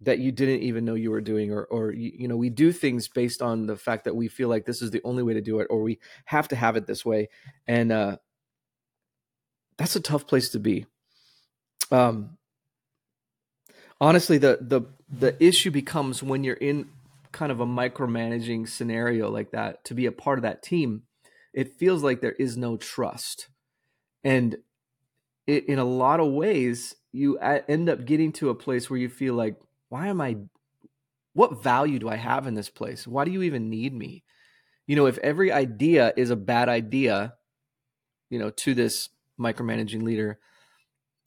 that 0.00 0.18
you 0.18 0.32
didn't 0.32 0.62
even 0.62 0.84
know 0.84 0.94
you 0.94 1.10
were 1.10 1.20
doing 1.20 1.52
or 1.52 1.64
or 1.64 1.92
you, 1.92 2.26
know 2.26 2.36
we 2.36 2.50
do 2.50 2.72
things 2.72 3.08
based 3.08 3.42
on 3.42 3.66
the 3.66 3.76
fact 3.76 4.04
that 4.04 4.16
we 4.16 4.28
feel 4.28 4.48
like 4.48 4.64
this 4.64 4.82
is 4.82 4.90
the 4.90 5.02
only 5.04 5.22
way 5.22 5.34
to 5.34 5.40
do 5.40 5.60
it 5.60 5.66
or 5.70 5.82
we 5.82 5.98
have 6.24 6.48
to 6.48 6.56
have 6.56 6.76
it 6.76 6.86
this 6.86 7.04
way. 7.04 7.28
And 7.66 7.92
uh, 7.92 8.16
that's 9.80 9.96
a 9.96 10.00
tough 10.00 10.26
place 10.26 10.50
to 10.50 10.60
be. 10.60 10.86
Um, 11.90 12.38
honestly 14.00 14.38
the 14.38 14.58
the 14.60 14.82
the 15.08 15.36
issue 15.44 15.72
becomes 15.72 16.22
when 16.22 16.44
you're 16.44 16.54
in 16.54 16.88
kind 17.32 17.50
of 17.50 17.60
a 17.60 17.66
micromanaging 17.66 18.68
scenario 18.68 19.28
like 19.28 19.50
that 19.50 19.84
to 19.84 19.94
be 19.94 20.06
a 20.06 20.12
part 20.12 20.38
of 20.38 20.42
that 20.42 20.62
team 20.62 21.02
it 21.52 21.78
feels 21.78 22.02
like 22.02 22.20
there 22.20 22.32
is 22.32 22.56
no 22.56 22.76
trust. 22.76 23.48
And 24.22 24.56
it, 25.46 25.66
in 25.66 25.78
a 25.78 25.84
lot 25.84 26.20
of 26.20 26.32
ways 26.32 26.94
you 27.12 27.38
end 27.38 27.88
up 27.88 28.04
getting 28.04 28.32
to 28.32 28.50
a 28.50 28.54
place 28.54 28.88
where 28.88 28.98
you 28.98 29.08
feel 29.08 29.34
like 29.34 29.56
why 29.88 30.06
am 30.06 30.20
i 30.20 30.36
what 31.32 31.62
value 31.62 31.98
do 31.98 32.08
i 32.08 32.16
have 32.16 32.46
in 32.46 32.54
this 32.54 32.70
place? 32.70 33.06
Why 33.06 33.24
do 33.24 33.32
you 33.32 33.42
even 33.42 33.70
need 33.70 33.92
me? 33.92 34.22
You 34.86 34.96
know 34.96 35.06
if 35.06 35.18
every 35.18 35.50
idea 35.50 36.12
is 36.16 36.30
a 36.30 36.36
bad 36.36 36.68
idea 36.68 37.34
you 38.28 38.38
know 38.38 38.50
to 38.50 38.74
this 38.74 39.08
micromanaging 39.40 40.02
leader 40.02 40.38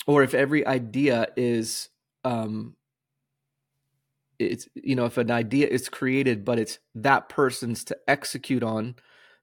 or 0.08 0.24
if 0.24 0.34
every 0.34 0.66
idea 0.66 1.28
is 1.36 1.90
um 2.24 2.76
it's 4.40 4.68
you 4.76 4.96
know 4.96 5.06
if 5.06 5.18
an 5.18 5.32
idea 5.32 5.68
is 5.68 5.90
created 5.90 6.46
but 6.46 6.60
it's 6.60 6.80
that 6.96 7.30
person's 7.30 7.84
to 7.84 7.98
execute 8.08 8.64
on 8.64 8.96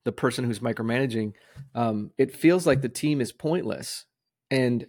the 0.04 0.12
person 0.12 0.44
who's 0.44 0.60
micromanaging 0.60 1.32
um 1.74 2.10
it 2.18 2.34
feels 2.34 2.66
like 2.66 2.82
the 2.82 2.88
team 2.88 3.20
is 3.20 3.32
pointless. 3.32 4.04
And 4.52 4.86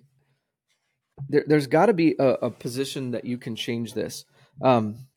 there, 1.29 1.43
has 1.47 1.67
got 1.67 1.85
to 1.85 1.93
be 1.93 2.15
a, 2.17 2.25
a, 2.25 2.50
position 2.50 3.11
that 3.11 3.25
you 3.25 3.38
can 3.38 3.55
change 3.55 3.93
this. 3.93 4.25
Um 4.61 5.07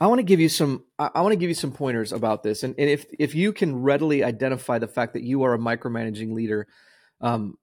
i 0.00 0.06
want 0.06 0.18
to 0.18 0.24
give 0.24 0.40
you 0.40 0.48
some 0.48 0.84
i, 0.98 1.20
want 1.20 1.32
to 1.32 1.36
give 1.36 1.50
you 1.50 1.54
some 1.54 1.72
pointers 1.72 2.12
about 2.12 2.42
this. 2.42 2.62
And, 2.62 2.74
and 2.78 2.88
if 2.88 3.06
if 3.18 3.34
you 3.34 3.52
can 3.52 3.82
readily 3.82 4.22
identify 4.22 4.78
the 4.78 4.88
fact 4.88 5.14
that 5.14 5.22
you 5.22 5.42
are 5.42 5.54
a 5.54 5.58
micromanaging 5.58 6.32
leader 6.32 6.66
um 7.22 7.56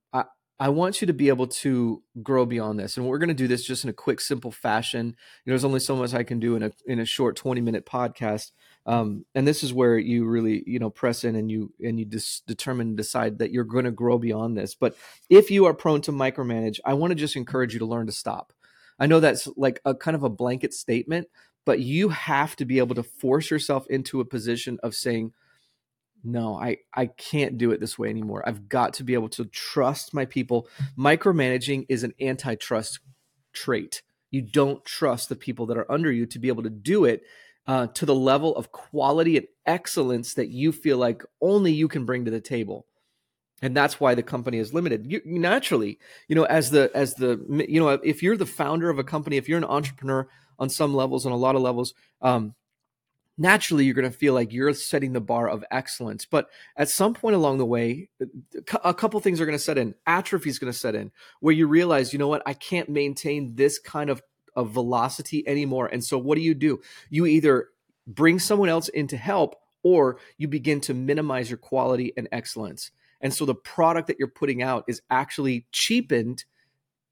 I 0.62 0.68
want 0.70 1.00
you 1.00 1.08
to 1.08 1.13
be 1.13 1.30
able 1.30 1.48
to 1.48 2.04
grow 2.22 2.46
beyond 2.46 2.80
this. 2.80 2.98
And 2.98 3.08
we're 3.08 3.18
going 3.18 3.30
to 3.30 3.34
do 3.34 3.48
this 3.48 3.63
just 3.63 3.86
in 3.86 3.89
a 3.89 3.94
quick, 3.94 4.20
simple 4.20 4.51
fashion. 4.51 5.08
You 5.08 5.12
know, 5.12 5.54
there's 5.54 5.63
only 5.63 5.80
so 5.80 5.96
much 5.96 6.13
I 6.13 6.24
can 6.24 6.39
do 6.39 6.58
in 6.58 6.63
a 6.63 6.72
in 6.86 7.00
a 7.00 7.06
short 7.06 7.38
20 7.38 7.62
minute 7.62 7.86
podcast. 7.86 8.51
Um, 8.86 9.25
and 9.34 9.48
this 9.48 9.63
is 9.63 9.74
where 9.74 9.98
you 9.98 10.25
really, 10.25 10.63
you 10.68 10.78
know, 10.78 10.89
press 10.89 11.24
in 11.24 11.36
and 11.38 11.50
you 11.50 11.74
and 11.80 11.98
you 11.98 12.06
just 12.06 12.46
determine 12.46 12.98
decide 12.98 13.39
that 13.39 13.51
you're 13.51 13.63
going 13.63 13.86
to 13.86 13.92
grow 13.92 14.18
beyond 14.18 14.58
this. 14.58 14.75
But 14.75 14.98
if 15.30 15.50
you 15.50 15.66
are 15.66 15.74
prone 15.74 16.01
to 16.01 16.12
micromanage, 16.12 16.80
I 16.84 16.94
want 16.94 17.12
to 17.12 17.16
just 17.16 17.38
encourage 17.38 17.72
you 17.72 17.80
to 17.80 17.86
learn 17.86 18.08
to 18.08 18.12
stop. 18.12 18.51
I 19.00 19.08
know 19.08 19.22
that's 19.22 19.48
like 19.56 19.80
a 19.86 19.96
kind 19.96 20.16
of 20.16 20.24
a 20.24 20.30
blanket 20.30 20.74
statement, 20.74 21.30
but 21.66 21.80
you 21.80 22.10
have 22.10 22.58
to 22.58 22.66
be 22.66 22.80
able 22.80 22.96
to 22.96 23.04
force 23.04 23.50
yourself 23.50 23.88
into 23.88 24.20
a 24.20 24.25
position 24.25 24.78
of 24.84 24.94
saying, 24.94 25.32
no 26.24 26.56
i 26.56 26.78
i 26.94 27.06
can't 27.06 27.58
do 27.58 27.72
it 27.72 27.80
this 27.80 27.98
way 27.98 28.10
anymore. 28.10 28.44
I've 28.48 28.68
got 28.68 28.94
to 28.96 29.04
be 29.04 29.14
able 29.14 29.30
to 29.30 29.46
trust 29.46 30.14
my 30.14 30.26
people. 30.26 30.68
Micromanaging 30.98 31.86
is 31.90 32.04
an 32.04 32.14
antitrust 32.20 33.00
trait. 33.54 34.02
You 34.32 34.42
don't 34.42 34.84
trust 34.86 35.30
the 35.30 35.36
people 35.36 35.66
that 35.68 35.78
are 35.78 35.92
under 35.92 36.12
you 36.12 36.26
to 36.28 36.40
be 36.40 36.50
able 36.50 36.64
to 36.64 36.70
do 36.70 37.06
it 37.06 37.24
uh, 37.68 37.88
to 37.88 38.06
the 38.06 38.16
level 38.16 38.56
of 38.56 38.72
quality 38.72 39.38
and 39.38 39.48
excellence 39.66 40.34
that 40.36 40.50
you 40.50 40.72
feel 40.72 40.98
like 40.98 41.24
only 41.42 41.72
you 41.72 41.88
can 41.88 42.06
bring 42.06 42.26
to 42.26 42.32
the 42.32 42.42
table. 42.42 42.86
And 43.62 43.76
that's 43.76 44.00
why 44.00 44.16
the 44.16 44.24
company 44.24 44.58
is 44.58 44.74
limited. 44.74 45.12
You, 45.12 45.22
naturally 45.26 46.00
you 46.28 46.36
know 46.36 46.46
as 46.46 46.72
the 46.72 46.90
as 46.94 47.16
the 47.16 47.66
you 47.68 47.80
know 47.80 47.90
if 47.90 48.24
you're 48.24 48.38
the 48.38 48.46
founder 48.46 48.90
of 48.90 49.00
a 49.00 49.04
company 49.04 49.38
if 49.38 49.50
you're 49.50 49.58
an 49.58 49.66
entrepreneur 49.66 50.28
on 50.58 50.70
some 50.70 50.94
levels 50.94 51.26
on 51.26 51.32
a 51.32 51.38
lot 51.38 51.56
of 51.56 51.62
levels 51.62 51.94
um, 52.22 52.54
naturally 53.39 53.86
you're 53.86 53.96
going 53.96 54.12
to 54.12 54.15
feel 54.15 54.34
like 54.34 54.53
you're 54.53 54.74
setting 54.74 55.13
the 55.13 55.22
bar 55.22 55.50
of 55.50 55.63
excellence. 55.72 56.25
But 56.25 56.50
at 56.75 56.89
some 56.89 57.13
point 57.13 57.36
along 57.36 57.58
the 57.58 57.65
way, 57.65 58.10
uh, 58.22 58.25
a 58.84 58.93
couple 58.93 59.19
things 59.19 59.39
are 59.39 59.46
going 59.46 59.58
to 59.58 59.63
set 59.63 59.77
in. 59.77 59.96
Atrophy 60.05 60.50
is 60.50 60.60
going 60.60 60.72
to 60.72 60.77
set 60.77 60.93
in 60.93 61.12
where 61.39 61.55
you 61.55 61.65
realize, 61.65 62.13
you 62.13 62.19
know 62.19 62.27
what, 62.27 62.43
I 62.46 62.53
can't 62.53 62.89
maintain 62.89 63.55
this 63.55 63.79
kind 63.79 64.10
of, 64.10 64.22
of 64.55 64.72
velocity 64.72 65.48
anymore. 65.48 65.88
And 65.88 66.03
so 66.03 66.17
what 66.17 66.36
do 66.36 66.41
you 66.41 66.53
do? 66.53 66.81
You 67.10 67.25
either 67.25 67.69
bring 68.05 68.39
someone 68.39 68.69
else 68.69 68.89
in 68.89 69.08
to 69.08 69.17
help 69.17 69.55
or 69.84 70.19
you 70.38 70.48
begin 70.48 70.81
to 70.81 70.93
minimize 70.93 71.50
your 71.50 71.58
quality 71.58 72.13
and 72.17 72.27
excellence. 72.31 72.91
And 73.22 73.34
so 73.34 73.46
the 73.46 73.55
product 73.55 74.08
that 74.08 74.17
you're 74.19 74.27
putting 74.27 74.62
out 74.62 74.84
is 74.88 75.01
actually 75.10 75.65
cheapened 75.72 76.46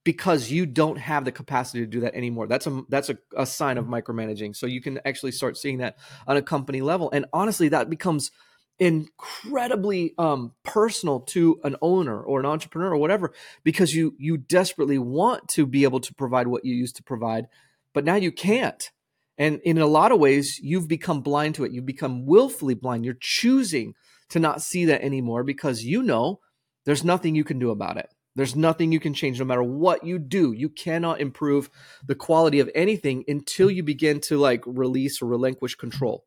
because 0.07 0.49
you 0.49 0.65
don't 0.65 0.97
have 0.97 1.25
the 1.25 1.33
capacity 1.33 1.81
to 1.81 1.85
do 1.85 1.99
that 1.99 2.15
anymore. 2.15 2.47
That's 2.47 2.65
a 2.65 2.81
that's 2.87 3.09
a, 3.09 3.17
a 3.35 3.45
sign 3.45 3.77
of 3.77 3.87
micromanaging. 3.87 4.55
So 4.55 4.65
you 4.65 4.79
can 4.79 5.01
actually 5.03 5.33
start 5.33 5.57
seeing 5.57 5.79
that 5.79 5.97
on 6.25 6.37
a 6.37 6.41
company 6.41 6.79
level. 6.79 7.11
And 7.11 7.25
honestly, 7.33 7.67
that 7.67 7.89
becomes 7.89 8.31
incredibly 8.79 10.13
um, 10.17 10.53
personal 10.63 11.19
to 11.19 11.59
an 11.65 11.75
owner 11.81 12.21
or 12.21 12.39
an 12.39 12.45
entrepreneur 12.45 12.93
or 12.93 12.97
whatever 12.97 13.33
because 13.65 13.93
you 13.93 14.15
you 14.17 14.37
desperately 14.37 14.97
want 14.97 15.45
to 15.49 15.65
be 15.65 15.83
able 15.83 15.99
to 15.99 16.13
provide 16.13 16.47
what 16.47 16.63
you 16.63 16.73
used 16.73 16.95
to 16.95 17.03
provide 17.03 17.47
but 17.93 18.05
now 18.05 18.15
you 18.15 18.31
can't 18.31 18.91
and 19.37 19.59
in 19.65 19.77
a 19.77 19.87
lot 19.87 20.13
of 20.13 20.19
ways 20.19 20.57
you've 20.61 20.87
become 20.87 21.21
blind 21.21 21.55
to 21.55 21.65
it 21.65 21.71
you've 21.71 21.87
become 21.87 22.23
willfully 22.25 22.75
blind 22.75 23.03
you're 23.03 23.17
choosing 23.19 23.95
to 24.29 24.39
not 24.39 24.61
see 24.61 24.85
that 24.85 25.01
anymore 25.01 25.43
because 25.43 25.83
you 25.83 26.03
know 26.03 26.39
there's 26.85 27.03
nothing 27.03 27.33
you 27.33 27.43
can 27.43 27.57
do 27.57 27.71
about 27.71 27.97
it 27.97 28.09
there's 28.37 28.55
nothing 28.55 28.91
you 28.91 28.99
can 28.99 29.15
change 29.15 29.39
no 29.39 29.45
matter 29.45 29.63
what 29.63 30.05
you 30.05 30.19
do. 30.19 30.51
You 30.51 30.69
cannot 30.69 31.19
improve 31.19 31.71
the 32.05 32.13
quality 32.13 32.59
of 32.59 32.69
anything 32.75 33.23
until 33.27 33.71
you 33.71 33.81
begin 33.81 34.19
to 34.21 34.37
like 34.37 34.63
release 34.67 35.23
or 35.23 35.25
relinquish 35.25 35.73
control. 35.73 36.23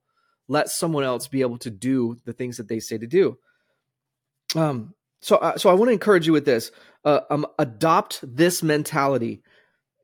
Let 0.49 0.69
someone 0.69 1.05
else 1.05 1.29
be 1.29 1.43
able 1.43 1.59
to 1.59 1.71
do 1.71 2.17
the 2.25 2.33
things 2.33 2.57
that 2.57 2.67
they 2.67 2.81
say 2.81 2.99
to 2.99 3.07
do. 3.07 3.39
Um, 4.57 4.95
so, 5.21 5.37
uh, 5.37 5.57
so 5.57 5.71
I 5.71 5.75
want 5.75 5.91
to 5.91 5.93
encourage 5.93 6.27
you 6.27 6.33
with 6.33 6.45
this. 6.45 6.73
Uh, 7.05 7.21
um, 7.31 7.47
adopt 7.61 8.19
this 8.25 8.61
mentality, 8.61 9.43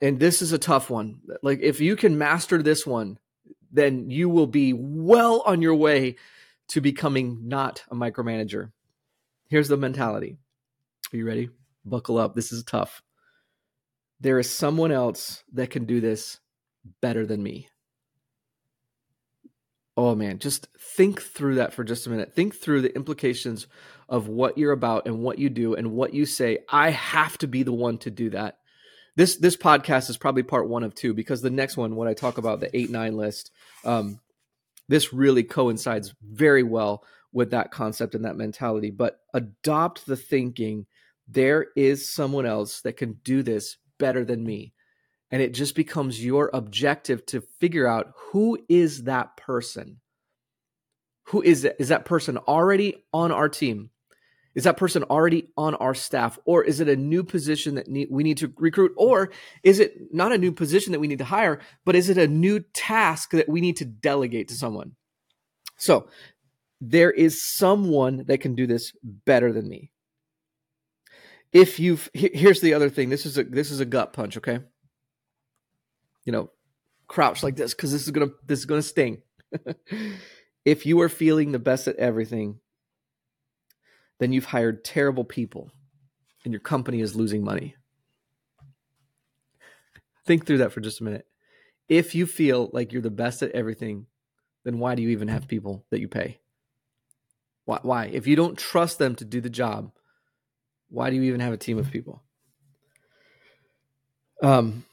and 0.00 0.20
this 0.20 0.42
is 0.42 0.52
a 0.52 0.58
tough 0.58 0.88
one. 0.88 1.22
Like, 1.42 1.58
if 1.60 1.80
you 1.80 1.96
can 1.96 2.18
master 2.18 2.62
this 2.62 2.86
one, 2.86 3.18
then 3.72 4.10
you 4.10 4.28
will 4.28 4.46
be 4.46 4.72
well 4.72 5.42
on 5.44 5.60
your 5.60 5.74
way 5.74 6.14
to 6.68 6.80
becoming 6.80 7.48
not 7.48 7.82
a 7.90 7.96
micromanager. 7.96 8.70
Here's 9.48 9.66
the 9.66 9.76
mentality. 9.76 10.36
Are 11.12 11.16
you 11.16 11.26
ready? 11.26 11.50
Buckle 11.88 12.18
up. 12.18 12.34
This 12.34 12.52
is 12.52 12.64
tough. 12.64 13.02
There 14.20 14.38
is 14.38 14.50
someone 14.50 14.92
else 14.92 15.42
that 15.52 15.70
can 15.70 15.84
do 15.84 16.00
this 16.00 16.38
better 17.00 17.26
than 17.26 17.42
me. 17.42 17.68
Oh 19.96 20.14
man, 20.14 20.38
just 20.38 20.68
think 20.78 21.22
through 21.22 21.54
that 21.54 21.72
for 21.72 21.82
just 21.82 22.06
a 22.06 22.10
minute. 22.10 22.34
Think 22.34 22.54
through 22.54 22.82
the 22.82 22.94
implications 22.94 23.66
of 24.08 24.28
what 24.28 24.58
you're 24.58 24.72
about 24.72 25.06
and 25.06 25.20
what 25.20 25.38
you 25.38 25.48
do 25.48 25.74
and 25.74 25.92
what 25.92 26.12
you 26.12 26.26
say. 26.26 26.58
I 26.68 26.90
have 26.90 27.38
to 27.38 27.46
be 27.46 27.62
the 27.62 27.72
one 27.72 27.96
to 27.98 28.10
do 28.10 28.30
that. 28.30 28.58
This 29.16 29.36
this 29.36 29.56
podcast 29.56 30.10
is 30.10 30.18
probably 30.18 30.42
part 30.42 30.68
one 30.68 30.82
of 30.82 30.94
two 30.94 31.14
because 31.14 31.40
the 31.40 31.48
next 31.50 31.78
one, 31.78 31.96
when 31.96 32.08
I 32.08 32.14
talk 32.14 32.36
about 32.36 32.60
the 32.60 32.76
eight 32.76 32.90
nine 32.90 33.16
list, 33.16 33.50
um, 33.84 34.20
this 34.88 35.14
really 35.14 35.42
coincides 35.42 36.14
very 36.22 36.62
well 36.62 37.02
with 37.32 37.50
that 37.52 37.70
concept 37.70 38.14
and 38.14 38.26
that 38.26 38.36
mentality. 38.36 38.90
But 38.90 39.18
adopt 39.32 40.04
the 40.04 40.16
thinking 40.16 40.86
there 41.28 41.66
is 41.76 42.12
someone 42.12 42.46
else 42.46 42.80
that 42.82 42.96
can 42.96 43.14
do 43.24 43.42
this 43.42 43.76
better 43.98 44.24
than 44.24 44.44
me. 44.44 44.72
And 45.30 45.42
it 45.42 45.54
just 45.54 45.74
becomes 45.74 46.24
your 46.24 46.50
objective 46.52 47.26
to 47.26 47.42
figure 47.60 47.86
out 47.86 48.12
who 48.30 48.58
is 48.68 49.04
that 49.04 49.36
person? 49.36 50.00
Who 51.28 51.42
is 51.42 51.64
it? 51.64 51.76
Is 51.80 51.88
that 51.88 52.04
person 52.04 52.38
already 52.38 53.04
on 53.12 53.32
our 53.32 53.48
team? 53.48 53.90
Is 54.54 54.64
that 54.64 54.76
person 54.76 55.02
already 55.04 55.48
on 55.56 55.74
our 55.74 55.94
staff? 55.94 56.38
Or 56.46 56.62
is 56.62 56.80
it 56.80 56.88
a 56.88 56.96
new 56.96 57.24
position 57.24 57.74
that 57.74 57.86
we 57.88 58.22
need 58.22 58.38
to 58.38 58.52
recruit? 58.56 58.92
Or 58.96 59.30
is 59.64 59.80
it 59.80 60.14
not 60.14 60.32
a 60.32 60.38
new 60.38 60.52
position 60.52 60.92
that 60.92 61.00
we 61.00 61.08
need 61.08 61.18
to 61.18 61.24
hire, 61.24 61.60
but 61.84 61.96
is 61.96 62.08
it 62.08 62.16
a 62.16 62.28
new 62.28 62.60
task 62.72 63.32
that 63.32 63.48
we 63.48 63.60
need 63.60 63.76
to 63.78 63.84
delegate 63.84 64.48
to 64.48 64.54
someone? 64.54 64.92
So 65.76 66.08
there 66.80 67.10
is 67.10 67.44
someone 67.44 68.24
that 68.28 68.38
can 68.38 68.54
do 68.54 68.66
this 68.66 68.92
better 69.02 69.52
than 69.52 69.68
me 69.68 69.90
if 71.52 71.80
you've 71.80 72.10
here's 72.14 72.60
the 72.60 72.74
other 72.74 72.90
thing. 72.90 73.08
This 73.08 73.26
is 73.26 73.38
a 73.38 73.44
this 73.44 73.70
is 73.70 73.80
a 73.80 73.84
gut 73.84 74.12
punch, 74.12 74.36
okay? 74.36 74.60
You 76.24 76.32
know, 76.32 76.50
crouch 77.06 77.42
like 77.42 77.56
this 77.56 77.74
because 77.74 77.92
this 77.92 78.04
is 78.04 78.10
gonna 78.10 78.30
this 78.44 78.58
is 78.58 78.66
gonna 78.66 78.82
sting. 78.82 79.22
if 80.64 80.86
you 80.86 81.00
are 81.00 81.08
feeling 81.08 81.52
the 81.52 81.58
best 81.58 81.88
at 81.88 81.96
everything, 81.96 82.60
then 84.18 84.32
you've 84.32 84.46
hired 84.46 84.84
terrible 84.84 85.24
people 85.24 85.70
and 86.44 86.52
your 86.52 86.60
company 86.60 87.00
is 87.00 87.16
losing 87.16 87.44
money. 87.44 87.76
Think 90.26 90.46
through 90.46 90.58
that 90.58 90.72
for 90.72 90.80
just 90.80 91.00
a 91.00 91.04
minute. 91.04 91.26
If 91.88 92.14
you 92.14 92.26
feel 92.26 92.70
like 92.72 92.92
you're 92.92 93.02
the 93.02 93.10
best 93.10 93.42
at 93.42 93.52
everything, 93.52 94.06
then 94.64 94.78
why 94.78 94.96
do 94.96 95.02
you 95.02 95.10
even 95.10 95.28
have 95.28 95.46
people 95.46 95.84
that 95.90 96.00
you 96.00 96.08
pay? 96.08 96.40
Why? 97.64 97.78
Why? 97.82 98.04
If 98.06 98.26
you 98.26 98.34
don't 98.34 98.58
trust 98.58 98.98
them 98.98 99.14
to 99.16 99.24
do 99.24 99.40
the 99.40 99.50
job, 99.50 99.92
Why 100.88 101.10
do 101.10 101.16
you 101.16 101.22
even 101.22 101.40
have 101.40 101.52
a 101.52 101.58
team 101.58 101.78
of 101.78 101.90
people? 101.90 102.22
Um, 104.42 104.84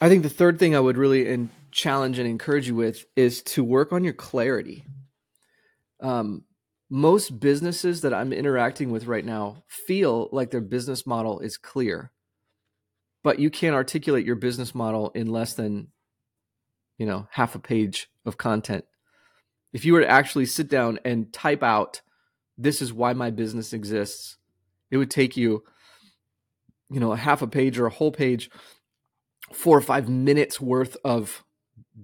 I 0.00 0.08
think 0.08 0.22
the 0.22 0.28
third 0.28 0.58
thing 0.58 0.74
I 0.74 0.80
would 0.80 0.96
really 0.96 1.30
and 1.32 1.50
challenge 1.70 2.18
and 2.18 2.28
encourage 2.28 2.68
you 2.68 2.74
with 2.74 3.04
is 3.16 3.42
to 3.42 3.64
work 3.64 3.92
on 3.92 4.04
your 4.04 4.12
clarity. 4.12 4.84
Um, 6.00 6.44
most 6.88 7.40
businesses 7.40 8.02
that 8.02 8.14
I'm 8.14 8.32
interacting 8.32 8.90
with 8.90 9.06
right 9.06 9.24
now 9.24 9.64
feel 9.66 10.28
like 10.32 10.50
their 10.50 10.60
business 10.60 11.06
model 11.06 11.40
is 11.40 11.56
clear, 11.56 12.12
but 13.24 13.38
you 13.38 13.50
can't 13.50 13.74
articulate 13.74 14.24
your 14.24 14.36
business 14.36 14.74
model 14.74 15.10
in 15.10 15.26
less 15.28 15.54
than, 15.54 15.88
you 16.96 17.06
know, 17.06 17.26
half 17.32 17.54
a 17.54 17.58
page 17.58 18.08
of 18.24 18.36
content. 18.36 18.84
If 19.72 19.84
you 19.84 19.94
were 19.94 20.00
to 20.00 20.08
actually 20.08 20.46
sit 20.46 20.68
down 20.68 21.00
and 21.04 21.32
type 21.32 21.62
out, 21.62 22.02
this 22.56 22.80
is 22.80 22.92
why 22.92 23.12
my 23.12 23.30
business 23.30 23.72
exists, 23.72 24.36
it 24.90 24.96
would 24.96 25.10
take 25.10 25.36
you, 25.36 25.64
you 26.90 27.00
know, 27.00 27.12
a 27.12 27.16
half 27.16 27.42
a 27.42 27.46
page 27.46 27.78
or 27.78 27.86
a 27.86 27.90
whole 27.90 28.12
page, 28.12 28.50
four 29.52 29.76
or 29.76 29.82
five 29.82 30.08
minutes 30.08 30.60
worth 30.60 30.96
of 31.04 31.44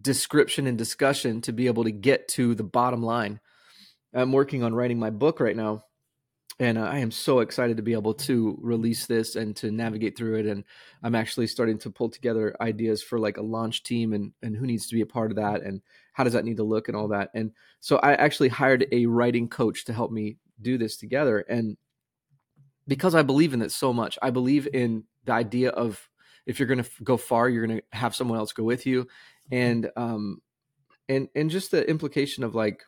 description 0.01 0.67
and 0.67 0.79
discussion 0.79 1.41
to 1.43 1.53
be 1.53 1.67
able 1.67 1.85
to 1.85 1.91
get 1.91 2.29
to 2.29 2.55
the 2.55 2.65
bottom 2.65 3.03
line. 3.03 3.41
I'm 4.15 4.33
working 4.33 4.62
on 4.62 4.75
writing 4.75 4.99
my 4.99 5.11
book 5.11 5.41
right 5.41 5.57
now, 5.57 5.85
and 6.59 6.79
I 6.79 6.99
am 6.99 7.11
so 7.11 7.41
excited 7.41 7.79
to 7.79 7.83
be 7.83 7.95
able 7.95 8.15
to 8.15 8.59
release 8.61 9.07
this 9.07 9.37
and 9.37 9.57
to 9.57 9.71
navigate 9.71 10.17
through 10.17 10.37
it. 10.37 10.47
And 10.47 10.65
I'm 11.03 11.15
actually 11.15 11.47
starting 11.47 11.79
to 11.79 11.91
pull 11.91 12.11
together 12.11 12.55
ideas 12.61 13.03
for 13.03 13.19
like 13.19 13.39
a 13.39 13.43
launch 13.43 13.83
team 13.83 14.12
and 14.12 14.33
and 14.43 14.55
who 14.55 14.67
needs 14.67 14.87
to 14.89 14.95
be 14.95 15.01
a 15.01 15.07
part 15.07 15.31
of 15.31 15.37
that 15.37 15.62
and 15.62 15.81
how 16.12 16.25
does 16.25 16.35
that 16.35 16.45
need 16.45 16.59
to 16.59 16.62
look 16.62 16.89
and 16.89 16.97
all 16.97 17.09
that. 17.09 17.31
And 17.35 17.53
so 17.81 17.97
I 17.99 18.15
actually 18.15 18.51
hired 18.51 18.87
a 18.93 19.07
writing 19.07 19.49
coach 19.49 19.87
to 19.87 19.93
help 19.93 20.12
me 20.12 20.37
do 20.61 20.77
this 20.77 20.97
together. 20.97 21.41
And 21.41 21.77
because 22.87 23.15
I 23.15 23.23
believe 23.23 23.55
in 23.55 23.62
it 23.62 23.73
so 23.73 23.93
much, 23.93 24.19
I 24.23 24.31
believe 24.31 24.69
in 24.73 25.05
the 25.25 25.33
idea 25.33 25.71
of 25.71 26.09
if 26.47 26.59
you're 26.59 26.69
going 26.69 26.83
to 26.83 26.91
go 27.05 27.17
far, 27.17 27.49
you're 27.49 27.67
going 27.67 27.79
to 27.79 27.85
have 27.97 28.15
someone 28.15 28.39
else 28.39 28.53
go 28.53 28.65
with 28.65 28.87
you, 28.87 29.07
and 29.51 29.91
um, 29.97 30.43
and 31.09 31.29
and 31.35 31.51
just 31.51 31.71
the 31.71 31.89
implication 31.89 32.45
of 32.45 32.55
like 32.55 32.83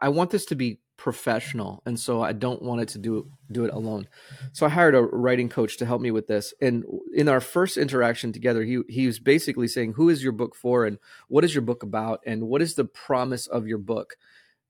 I 0.00 0.10
want 0.10 0.30
this 0.30 0.46
to 0.46 0.54
be 0.54 0.80
professional, 0.96 1.82
and 1.84 1.98
so 1.98 2.22
I 2.22 2.32
don't 2.32 2.62
want 2.62 2.82
it 2.82 2.88
to 2.88 2.98
do 2.98 3.30
do 3.50 3.64
it 3.64 3.72
alone. 3.72 4.06
So 4.52 4.66
I 4.66 4.68
hired 4.68 4.94
a 4.94 5.02
writing 5.02 5.48
coach 5.48 5.78
to 5.78 5.86
help 5.86 6.00
me 6.00 6.10
with 6.10 6.28
this. 6.28 6.54
And 6.60 6.84
in 7.12 7.28
our 7.28 7.40
first 7.40 7.76
interaction 7.76 8.32
together, 8.32 8.62
he 8.62 8.80
he 8.88 9.06
was 9.06 9.18
basically 9.18 9.68
saying, 9.68 9.94
"Who 9.94 10.08
is 10.08 10.22
your 10.22 10.32
book 10.32 10.54
for, 10.54 10.84
and 10.84 10.98
what 11.28 11.44
is 11.44 11.54
your 11.54 11.62
book 11.62 11.82
about, 11.82 12.20
and 12.26 12.48
what 12.48 12.62
is 12.62 12.74
the 12.74 12.84
promise 12.84 13.46
of 13.46 13.66
your 13.66 13.78
book?" 13.78 14.16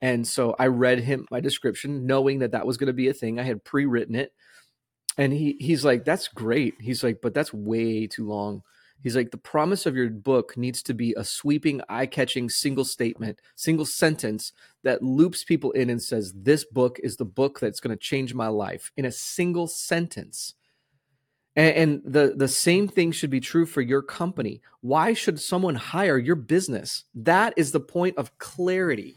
And 0.02 0.28
so 0.28 0.54
I 0.58 0.66
read 0.66 0.98
him 0.98 1.26
my 1.30 1.40
description, 1.40 2.06
knowing 2.06 2.40
that 2.40 2.50
that 2.50 2.66
was 2.66 2.76
going 2.76 2.88
to 2.88 2.92
be 2.92 3.08
a 3.08 3.14
thing. 3.14 3.40
I 3.40 3.44
had 3.44 3.64
pre-written 3.64 4.14
it, 4.14 4.34
and 5.16 5.32
he 5.32 5.56
he's 5.58 5.84
like, 5.84 6.04
"That's 6.04 6.28
great." 6.28 6.74
He's 6.80 7.02
like, 7.02 7.20
"But 7.22 7.32
that's 7.32 7.54
way 7.54 8.06
too 8.06 8.28
long." 8.28 8.62
He's 9.02 9.16
like, 9.16 9.32
the 9.32 9.36
promise 9.36 9.84
of 9.84 9.96
your 9.96 10.08
book 10.10 10.56
needs 10.56 10.82
to 10.84 10.94
be 10.94 11.12
a 11.16 11.24
sweeping, 11.24 11.80
eye 11.88 12.06
catching 12.06 12.48
single 12.48 12.84
statement, 12.84 13.40
single 13.56 13.84
sentence 13.84 14.52
that 14.84 15.02
loops 15.02 15.42
people 15.42 15.72
in 15.72 15.90
and 15.90 16.00
says, 16.00 16.32
This 16.36 16.64
book 16.64 17.00
is 17.02 17.16
the 17.16 17.24
book 17.24 17.58
that's 17.58 17.80
going 17.80 17.96
to 17.96 18.00
change 18.00 18.32
my 18.32 18.46
life 18.46 18.92
in 18.96 19.04
a 19.04 19.12
single 19.12 19.66
sentence. 19.66 20.54
And, 21.56 21.76
and, 21.76 22.02
the, 22.04 22.34
the 22.36 22.48
same 22.48 22.88
thing 22.88 23.12
should 23.12 23.28
be 23.28 23.40
true 23.40 23.66
for 23.66 23.82
your 23.82 24.02
company. 24.02 24.62
Why 24.80 25.12
should 25.14 25.40
someone 25.40 25.74
hire 25.74 26.16
your 26.16 26.36
business? 26.36 27.04
That 27.14 27.54
is 27.56 27.72
the 27.72 27.80
point 27.80 28.16
of 28.16 28.38
clarity. 28.38 29.16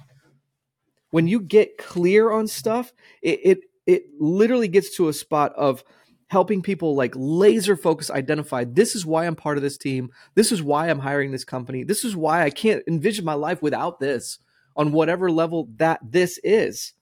When 1.11 1.27
you 1.27 1.39
get 1.39 1.77
clear 1.77 2.31
on 2.31 2.47
stuff, 2.47 2.91
it, 3.21 3.39
it, 3.43 3.59
it 3.85 4.03
literally 4.19 4.67
gets 4.67 4.95
to 4.97 5.07
a 5.07 5.13
spot 5.13 5.53
of, 5.55 5.83
helping 6.27 6.61
people 6.61 6.95
like 6.95 7.13
laser 7.15 7.75
focus 7.75 8.09
identify 8.09 8.63
this 8.63 8.95
is 8.95 9.05
why 9.05 9.25
I'm 9.25 9.35
part 9.35 9.57
of 9.57 9.63
this 9.63 9.77
team. 9.77 10.09
This 10.33 10.51
is 10.51 10.61
why 10.61 10.89
I'm 10.89 10.99
hiring 10.99 11.31
this 11.31 11.45
company. 11.45 11.83
This 11.83 12.03
is 12.03 12.15
why 12.15 12.43
I 12.43 12.49
can't 12.49 12.83
envision 12.87 13.25
my 13.25 13.35
life 13.35 13.61
without 13.61 13.99
this 13.99 14.39
on 14.75 14.91
whatever 14.91 15.31
level 15.31 15.69
that 15.77 15.99
this 16.03 16.39
is. 16.43 16.93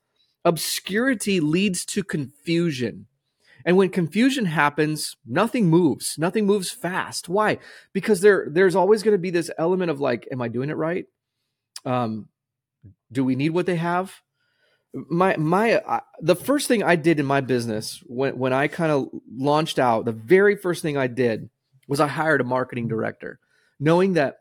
Obscurity 0.46 1.39
leads 1.39 1.86
to 1.86 2.04
confusion. 2.04 3.08
And 3.66 3.78
when 3.78 3.89
confusion 3.89 4.46
happens, 4.46 5.16
nothing 5.26 5.70
moves. 5.70 6.18
Nothing 6.18 6.46
moves 6.46 6.70
fast. 6.70 7.30
Why? 7.30 7.60
Because 7.94 8.20
there 8.20 8.48
there's 8.52 8.76
always 8.76 9.04
going 9.04 9.13
to 9.13 9.18
be 9.18 9.32
this 9.32 9.50
element 9.58 9.89
of 9.89 10.02
like 10.02 10.28
am 10.32 10.42
I 10.42 10.50
doing 10.50 10.70
it 10.70 10.78
right? 10.78 11.06
Um 11.86 12.28
do 13.13 13.23
we 13.23 13.36
need 13.36 13.52
what 13.52 13.65
they 13.65 13.78
have? 13.78 14.21
my 14.93 15.36
my 15.38 15.73
uh, 15.73 16.02
the 16.21 16.36
first 16.36 16.67
thing 16.67 16.84
I 16.84 16.95
did 16.95 17.19
in 17.19 17.26
my 17.26 17.41
business 17.41 18.02
when 18.06 18.38
when 18.38 18.54
I 18.54 18.67
kind 18.67 18.91
of 18.91 19.10
launched 19.36 19.80
out, 19.80 20.06
the 20.06 20.12
very 20.12 20.56
first 20.56 20.82
thing 20.82 20.97
I 20.97 21.08
did 21.08 21.49
was 21.88 21.99
I 21.99 22.08
hired 22.08 22.41
a 22.41 22.43
marketing 22.43 22.88
director, 22.88 23.39
knowing 23.80 24.13
that 24.13 24.38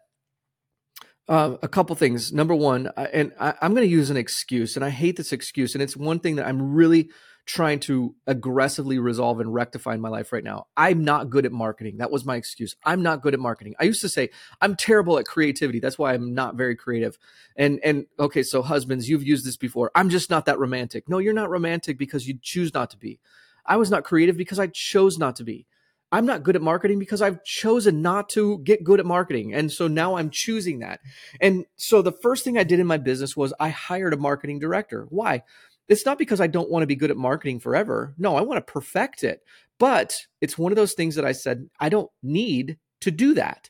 uh, 1.29 1.57
a 1.63 1.69
couple 1.69 1.97
things. 1.97 2.33
Number 2.33 2.55
one, 2.55 2.91
and 2.97 3.33
I, 3.41 3.55
I'm 3.63 3.75
going 3.75 3.87
to 3.87 3.91
use 3.93 4.11
an 4.11 4.17
excuse, 4.17 4.77
and 4.77 4.85
I 4.85 4.91
hate 4.91 5.17
this 5.17 5.33
excuse, 5.33 5.75
and 5.75 5.83
it's 5.83 5.97
one 5.97 6.19
thing 6.19 6.37
that 6.37 6.47
I'm 6.47 6.75
really 6.75 7.11
trying 7.45 7.81
to 7.81 8.15
aggressively 8.27 8.99
resolve 8.99 9.41
and 9.41 9.53
rectify 9.53 9.95
in 9.95 10.01
my 10.01 10.09
life 10.09 10.33
right 10.33 10.45
now. 10.45 10.67
I'm 10.77 11.03
not 11.05 11.29
good 11.29 11.45
at 11.45 11.53
marketing. 11.53 11.99
That 11.99 12.11
was 12.11 12.25
my 12.25 12.37
excuse. 12.37 12.77
I'm 12.85 13.03
not 13.03 13.21
good 13.21 13.35
at 13.35 13.41
marketing. 13.41 13.75
I 13.81 13.85
used 13.85 14.01
to 14.03 14.09
say 14.09 14.31
I'm 14.61 14.77
terrible 14.77 15.19
at 15.19 15.27
creativity. 15.27 15.81
That's 15.81 15.99
why 15.99 16.15
I'm 16.15 16.35
not 16.35 16.55
very 16.55 16.77
creative. 16.77 17.19
And 17.57 17.81
and 17.83 18.07
okay, 18.19 18.43
so 18.43 18.63
husbands, 18.63 19.09
you've 19.09 19.27
used 19.27 19.45
this 19.45 19.57
before. 19.57 19.91
I'm 19.95 20.09
just 20.09 20.31
not 20.31 20.47
that 20.47 20.61
romantic. 20.61 21.09
No, 21.09 21.19
you're 21.19 21.33
not 21.33 21.51
romantic 21.51 21.99
because 21.99 22.29
you 22.29 22.39
choose 22.41 22.73
not 22.73 22.91
to 22.91 22.97
be. 22.97 23.19
I 23.67 23.77
was 23.77 23.91
not 23.91 24.05
creative 24.05 24.37
because 24.37 24.59
I 24.59 24.69
chose 24.69 25.19
not 25.19 25.37
to 25.37 25.45
be. 25.45 25.67
I'm 26.13 26.27
not 26.27 26.43
good 26.43 26.57
at 26.57 26.63
marketing 26.63 26.99
because 26.99 27.23
I've 27.23 27.43
chosen 27.43 28.03
not 28.03 28.29
to 28.31 28.59
get 28.59 28.85
good 28.85 29.01
at 29.01 29.07
marketing. 29.07 29.55
And 29.55 29.73
so 29.73 29.89
now 29.89 30.17
I'm 30.17 30.29
choosing 30.29 30.81
that. 30.81 31.01
And 31.41 31.65
so 31.77 32.03
the 32.03 32.13
first 32.13 32.45
thing 32.45 32.59
I 32.59 32.65
did 32.65 32.81
in 32.81 32.87
my 32.87 32.99
business 32.99 33.35
was 33.35 33.55
I 33.59 33.71
hired 33.71 34.13
a 34.13 34.19
marketing 34.19 34.59
director. 34.59 35.07
Why? 35.09 35.43
It's 35.89 36.07
not 36.07 36.19
because 36.19 36.41
I 36.41 36.47
don't 36.47 36.71
want 36.71 36.83
to 36.83 36.87
be 36.87 36.97
good 36.97 37.11
at 37.11 37.17
marketing 37.17 37.61
forever. 37.61 38.15
No, 38.19 38.37
I 38.37 38.43
want 38.43 38.65
to 38.65 38.73
perfect 38.73 39.25
it. 39.25 39.41
But 39.79 40.17
it's 40.41 40.57
one 40.57 40.73
of 40.73 40.77
those 40.77 40.93
things 40.93 41.17
that 41.17 41.25
I 41.25 41.33
said, 41.33 41.69
I 41.81 41.89
don't 41.89 42.11
need 42.23 42.79
to 43.01 43.11
do 43.11 43.35
that. 43.35 43.69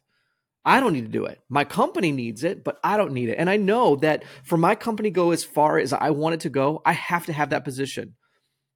I 0.64 0.79
don't 0.79 0.92
need 0.92 1.07
to 1.07 1.09
do 1.09 1.25
it. 1.25 1.40
My 1.48 1.64
company 1.64 2.12
needs 2.12 2.44
it, 2.44 2.62
but 2.62 2.79
I 2.85 2.96
don't 2.96 3.12
need 3.12 3.29
it. 3.29 3.38
And 3.38 3.51
I 3.51 3.57
know 3.57 3.96
that 3.96 4.25
for 4.44 4.57
my 4.57 4.75
company 4.75 5.11
go 5.11 5.33
as 5.33 5.42
far 5.42 5.79
as 5.79 5.92
I 5.92 6.11
want 6.11 6.35
it 6.35 6.40
to 6.40 6.51
go, 6.51 6.83
I 6.85 6.92
have 6.92 7.27
to 7.27 7.33
have 7.33 7.51
that 7.51 7.64
position. 7.64 8.14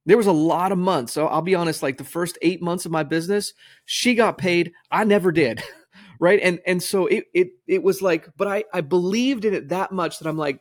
There 0.05 0.17
was 0.17 0.27
a 0.27 0.33
lot 0.33 0.71
of 0.71 0.77
months. 0.77 1.13
So 1.13 1.27
I'll 1.27 1.41
be 1.41 1.55
honest, 1.55 1.83
like 1.83 1.97
the 1.97 2.03
first 2.03 2.37
eight 2.41 2.61
months 2.61 2.85
of 2.85 2.91
my 2.91 3.03
business, 3.03 3.53
she 3.85 4.15
got 4.15 4.37
paid. 4.37 4.73
I 4.91 5.03
never 5.03 5.31
did. 5.31 5.61
right. 6.19 6.39
And 6.41 6.59
and 6.65 6.81
so 6.81 7.07
it 7.07 7.25
it 7.33 7.49
it 7.67 7.83
was 7.83 8.01
like, 8.01 8.29
but 8.35 8.47
I 8.47 8.63
I 8.73 8.81
believed 8.81 9.45
in 9.45 9.53
it 9.53 9.69
that 9.69 9.91
much 9.91 10.19
that 10.19 10.27
I'm 10.27 10.37
like, 10.37 10.59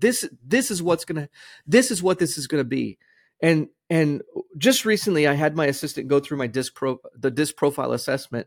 this 0.00 0.28
this 0.44 0.70
is 0.70 0.82
what's 0.82 1.04
gonna 1.04 1.28
this 1.66 1.90
is 1.90 2.02
what 2.02 2.18
this 2.18 2.38
is 2.38 2.46
gonna 2.46 2.64
be. 2.64 2.98
And 3.42 3.68
and 3.90 4.22
just 4.56 4.84
recently 4.84 5.26
i 5.26 5.34
had 5.34 5.56
my 5.56 5.66
assistant 5.66 6.08
go 6.08 6.20
through 6.20 6.38
my 6.38 6.46
disc 6.46 6.74
pro 6.74 6.98
the 7.16 7.30
disc 7.30 7.56
profile 7.56 7.92
assessment. 7.92 8.46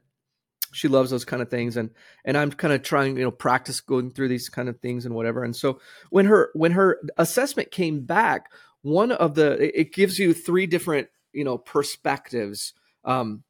She 0.74 0.88
loves 0.88 1.10
those 1.10 1.26
kind 1.26 1.42
of 1.42 1.50
things 1.50 1.78
and 1.78 1.90
and 2.24 2.38
i'm 2.38 2.52
kind 2.52 2.74
of 2.74 2.82
trying 2.82 3.18
you 3.18 3.24
know 3.24 3.32
practice 3.32 3.82
going 3.82 4.12
through 4.12 4.30
these 4.30 4.50
kind 4.50 4.70
of 4.70 4.80
things 4.80 5.06
and 5.06 5.16
whatever. 5.16 5.44
And 5.44 5.56
so 5.56 5.80
when 6.10 6.26
her 6.26 6.52
when 6.54 6.74
her 6.74 7.00
assessment 7.18 7.72
came 7.72 8.06
back 8.06 8.46
one 8.82 9.12
of 9.12 9.36
the 9.36 9.80
it 9.80 9.94
gives 9.94 10.18
you 10.20 10.34
three 10.34 10.68
different 10.68 11.08
you 11.34 11.44
know 11.44 11.58
perspectives. 11.58 12.74
Um 13.04 13.44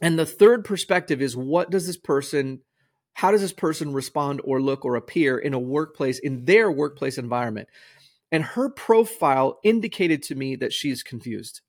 and 0.00 0.18
the 0.18 0.26
third 0.26 0.64
perspective 0.64 1.22
is 1.22 1.36
what 1.36 1.70
does 1.70 1.86
this 1.86 1.96
person 1.96 2.60
how 3.14 3.30
does 3.30 3.40
this 3.40 3.52
person 3.52 3.92
respond 3.92 4.40
or 4.44 4.60
look 4.60 4.84
or 4.84 4.96
appear 4.96 5.38
in 5.38 5.54
a 5.54 5.58
workplace 5.58 6.18
in 6.18 6.44
their 6.44 6.70
workplace 6.70 7.16
environment? 7.16 7.68
And 8.30 8.42
her 8.42 8.68
profile 8.68 9.60
indicated 9.62 10.22
to 10.24 10.34
me 10.34 10.56
that 10.56 10.72
she's 10.72 11.04
confused. 11.04 11.60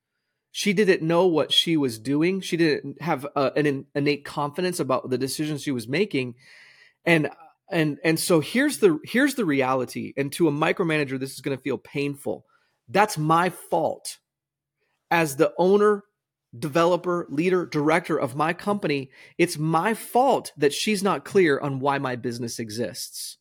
She 0.52 0.74
didn't 0.74 1.04
know 1.04 1.28
what 1.28 1.52
she 1.52 1.78
was 1.78 2.00
doing. 2.00 2.42
She 2.42 2.58
didn't 2.58 3.02
have 3.02 3.28
uh, 3.36 3.52
an 3.56 3.86
innate 3.94 4.26
confidence 4.26 4.80
about 4.80 5.10
the 5.10 5.18
decisions 5.18 5.62
she 5.62 5.72
was 5.72 5.88
making. 5.88 6.36
And 7.06 7.30
and 7.70 8.00
and 8.04 8.20
so 8.20 8.40
here's 8.40 8.80
the 8.80 9.00
here's 9.04 9.36
the 9.36 9.46
reality. 9.46 10.14
And 10.18 10.32
to 10.34 10.48
a 10.48 10.52
micromanager 10.52 11.20
this 11.20 11.34
is 11.34 11.42
going 11.42 11.58
to 11.58 11.62
feel 11.62 11.78
painful. 11.78 12.46
That's 12.90 13.18
my 13.18 13.50
fault. 13.50 14.18
As 15.12 15.36
the 15.36 15.54
owner 15.58 16.05
developer, 16.60 17.26
leader, 17.30 17.66
director 17.66 18.18
of 18.18 18.36
my 18.36 18.54
company, 18.54 19.10
it's 19.38 19.58
my 19.58 19.94
fault 19.94 20.52
that 20.58 20.74
she's 20.74 21.04
not 21.04 21.26
clear 21.26 21.60
on 21.60 21.80
why 21.80 21.98
my 21.98 22.16
business 22.16 22.60
exists. 22.60 23.38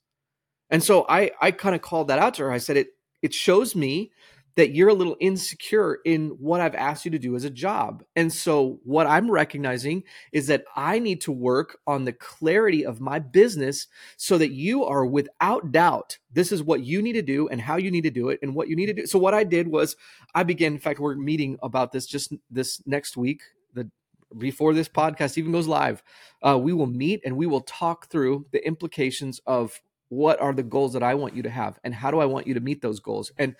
And 0.71 0.83
so 0.83 1.07
I 1.09 1.31
I 1.41 1.51
kind 1.51 1.75
of 1.75 1.83
called 1.83 2.09
that 2.09 2.19
out 2.19 2.35
to 2.35 2.45
her. 2.45 2.53
I 2.53 2.59
said 2.59 2.77
it 2.77 2.89
it 3.23 3.33
shows 3.33 3.75
me 3.75 4.13
that 4.57 4.75
you're 4.75 4.89
a 4.89 4.95
little 4.95 5.17
insecure 5.21 5.99
in 6.05 6.29
what 6.39 6.61
I've 6.61 6.75
asked 6.75 7.05
you 7.05 7.11
to 7.11 7.19
do 7.19 7.35
as 7.35 7.45
a 7.45 7.51
job. 7.51 8.05
And 8.15 8.33
so, 8.33 8.79
what 8.85 9.07
I'm 9.07 9.31
recognizing 9.31 10.05
is 10.33 10.47
that 10.47 10.65
I 10.77 10.99
need 10.99 11.21
to 11.23 11.33
work 11.33 11.79
on 11.87 12.05
the 12.05 12.13
clarity 12.13 12.87
of 12.87 13.01
my 13.01 13.19
business 13.19 13.89
so 14.17 14.39
that 14.39 14.53
you 14.53 14.85
are 14.85 15.05
without 15.05 15.73
doubt, 15.73 16.19
this 16.33 16.53
is 16.53 16.63
what 16.63 16.85
you 16.85 17.03
need 17.03 17.15
to 17.15 17.23
do 17.23 17.49
and 17.49 17.61
how 17.61 17.77
you 17.77 17.91
need 17.91 18.05
to 18.05 18.11
do 18.11 18.29
it 18.29 18.39
and 18.43 18.55
what 18.55 18.69
you 18.69 18.77
need 18.77 18.87
to 18.87 18.95
do. 18.95 19.07
So, 19.07 19.19
what 19.19 19.35
I 19.35 19.45
did 19.45 19.69
was 19.69 19.97
I 20.35 20.45
began, 20.45 20.75
in 20.75 20.79
fact, 20.79 21.01
we're 21.01 21.17
meeting 21.17 21.59
about 21.63 21.93
this 21.93 22.07
just 22.07 22.33
this 22.51 22.81
next 22.87 23.17
week, 23.17 23.43
the 23.75 23.91
before 24.39 24.75
this 24.75 24.89
podcast 24.89 25.39
even 25.39 25.53
goes 25.53 25.69
live, 25.69 26.03
uh, 26.43 26.59
we 26.59 26.73
will 26.73 26.87
meet 26.87 27.21
and 27.25 27.37
we 27.37 27.47
will 27.47 27.61
talk 27.63 28.09
through 28.09 28.47
the 28.53 28.65
implications 28.67 29.41
of 29.47 29.81
what 30.09 30.41
are 30.41 30.53
the 30.53 30.63
goals 30.63 30.93
that 30.93 31.03
I 31.03 31.15
want 31.15 31.35
you 31.35 31.43
to 31.43 31.51
have 31.51 31.79
and 31.83 31.95
how 31.95 32.11
do 32.11 32.21
I 32.21 32.27
want 32.27 32.47
you 32.47 32.55
to 32.55 32.61
meet 32.61 32.83
those 32.83 33.01
goals 33.01 33.33
and 33.39 33.57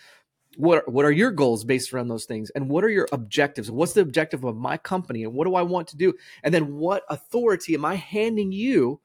what 0.57 0.91
what 0.91 1.05
are 1.05 1.13
your 1.13 1.31
goals 1.31 1.65
based 1.65 1.93
around 1.93 2.09
those 2.09 2.25
things 2.25 2.51
and 2.51 2.69
what 2.69 2.85
are 2.85 2.89
your 2.89 3.09
objectives 3.13 3.71
what's 3.71 3.93
the 3.93 4.01
objective 4.01 4.45
of 4.45 4.57
my 4.57 4.77
company 4.77 5.25
and 5.25 5.35
what 5.35 5.47
do 5.47 5.55
I 5.55 5.63
want 5.63 5.89
to 5.89 5.97
do 5.97 6.15
and 6.43 6.53
then 6.53 6.77
what 6.77 7.03
authority 7.09 7.75
am 7.75 7.85
I 7.85 7.95
handing 7.95 8.53
you 8.53 9.01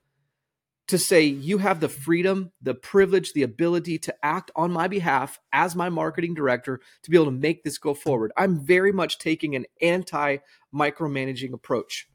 to 0.90 0.98
say 0.98 1.22
you 1.22 1.60
have 1.60 1.82
the 1.82 1.88
freedom, 1.88 2.52
the 2.64 2.74
privilege, 2.74 3.34
the 3.34 3.44
ability 3.44 4.00
to 4.00 4.16
act 4.24 4.50
on 4.56 4.72
my 4.72 4.88
behalf 4.88 5.40
as 5.54 5.76
my 5.76 5.88
marketing 5.88 6.34
director 6.34 6.82
to 7.04 7.12
be 7.12 7.16
able 7.16 7.26
to 7.26 7.32
make 7.32 7.64
this 7.64 7.78
go 7.78 7.94
forward. 7.94 8.32
I'm 8.36 8.60
very 8.60 8.92
much 8.92 9.20
taking 9.20 9.56
an 9.56 9.68
anti 9.84 10.38
micromanaging 10.74 11.54
approach 11.54 12.08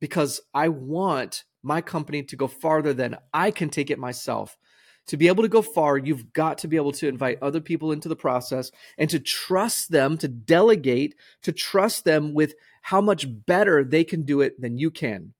because 0.00 0.40
I 0.54 0.68
want 0.68 1.44
my 1.62 1.82
company 1.82 2.22
to 2.22 2.36
go 2.36 2.48
farther 2.48 2.94
than 2.94 3.18
I 3.34 3.50
can 3.50 3.68
take 3.68 3.90
it 3.90 3.98
myself. 3.98 4.56
To 5.08 5.16
be 5.16 5.28
able 5.28 5.42
to 5.42 5.48
go 5.48 5.62
far, 5.62 5.98
you've 5.98 6.32
got 6.32 6.58
to 6.58 6.68
be 6.68 6.76
able 6.76 6.92
to 6.92 7.08
invite 7.08 7.38
other 7.42 7.60
people 7.60 7.92
into 7.92 8.08
the 8.08 8.16
process 8.16 8.70
and 8.96 9.10
to 9.10 9.18
trust 9.18 9.90
them, 9.90 10.16
to 10.18 10.28
delegate, 10.28 11.16
to 11.42 11.52
trust 11.52 12.04
them 12.04 12.34
with 12.34 12.54
how 12.82 13.00
much 13.00 13.26
better 13.28 13.84
they 13.84 14.04
can 14.04 14.22
do 14.22 14.40
it 14.40 14.60
than 14.60 14.78
you 14.78 14.90
can. 14.90 15.34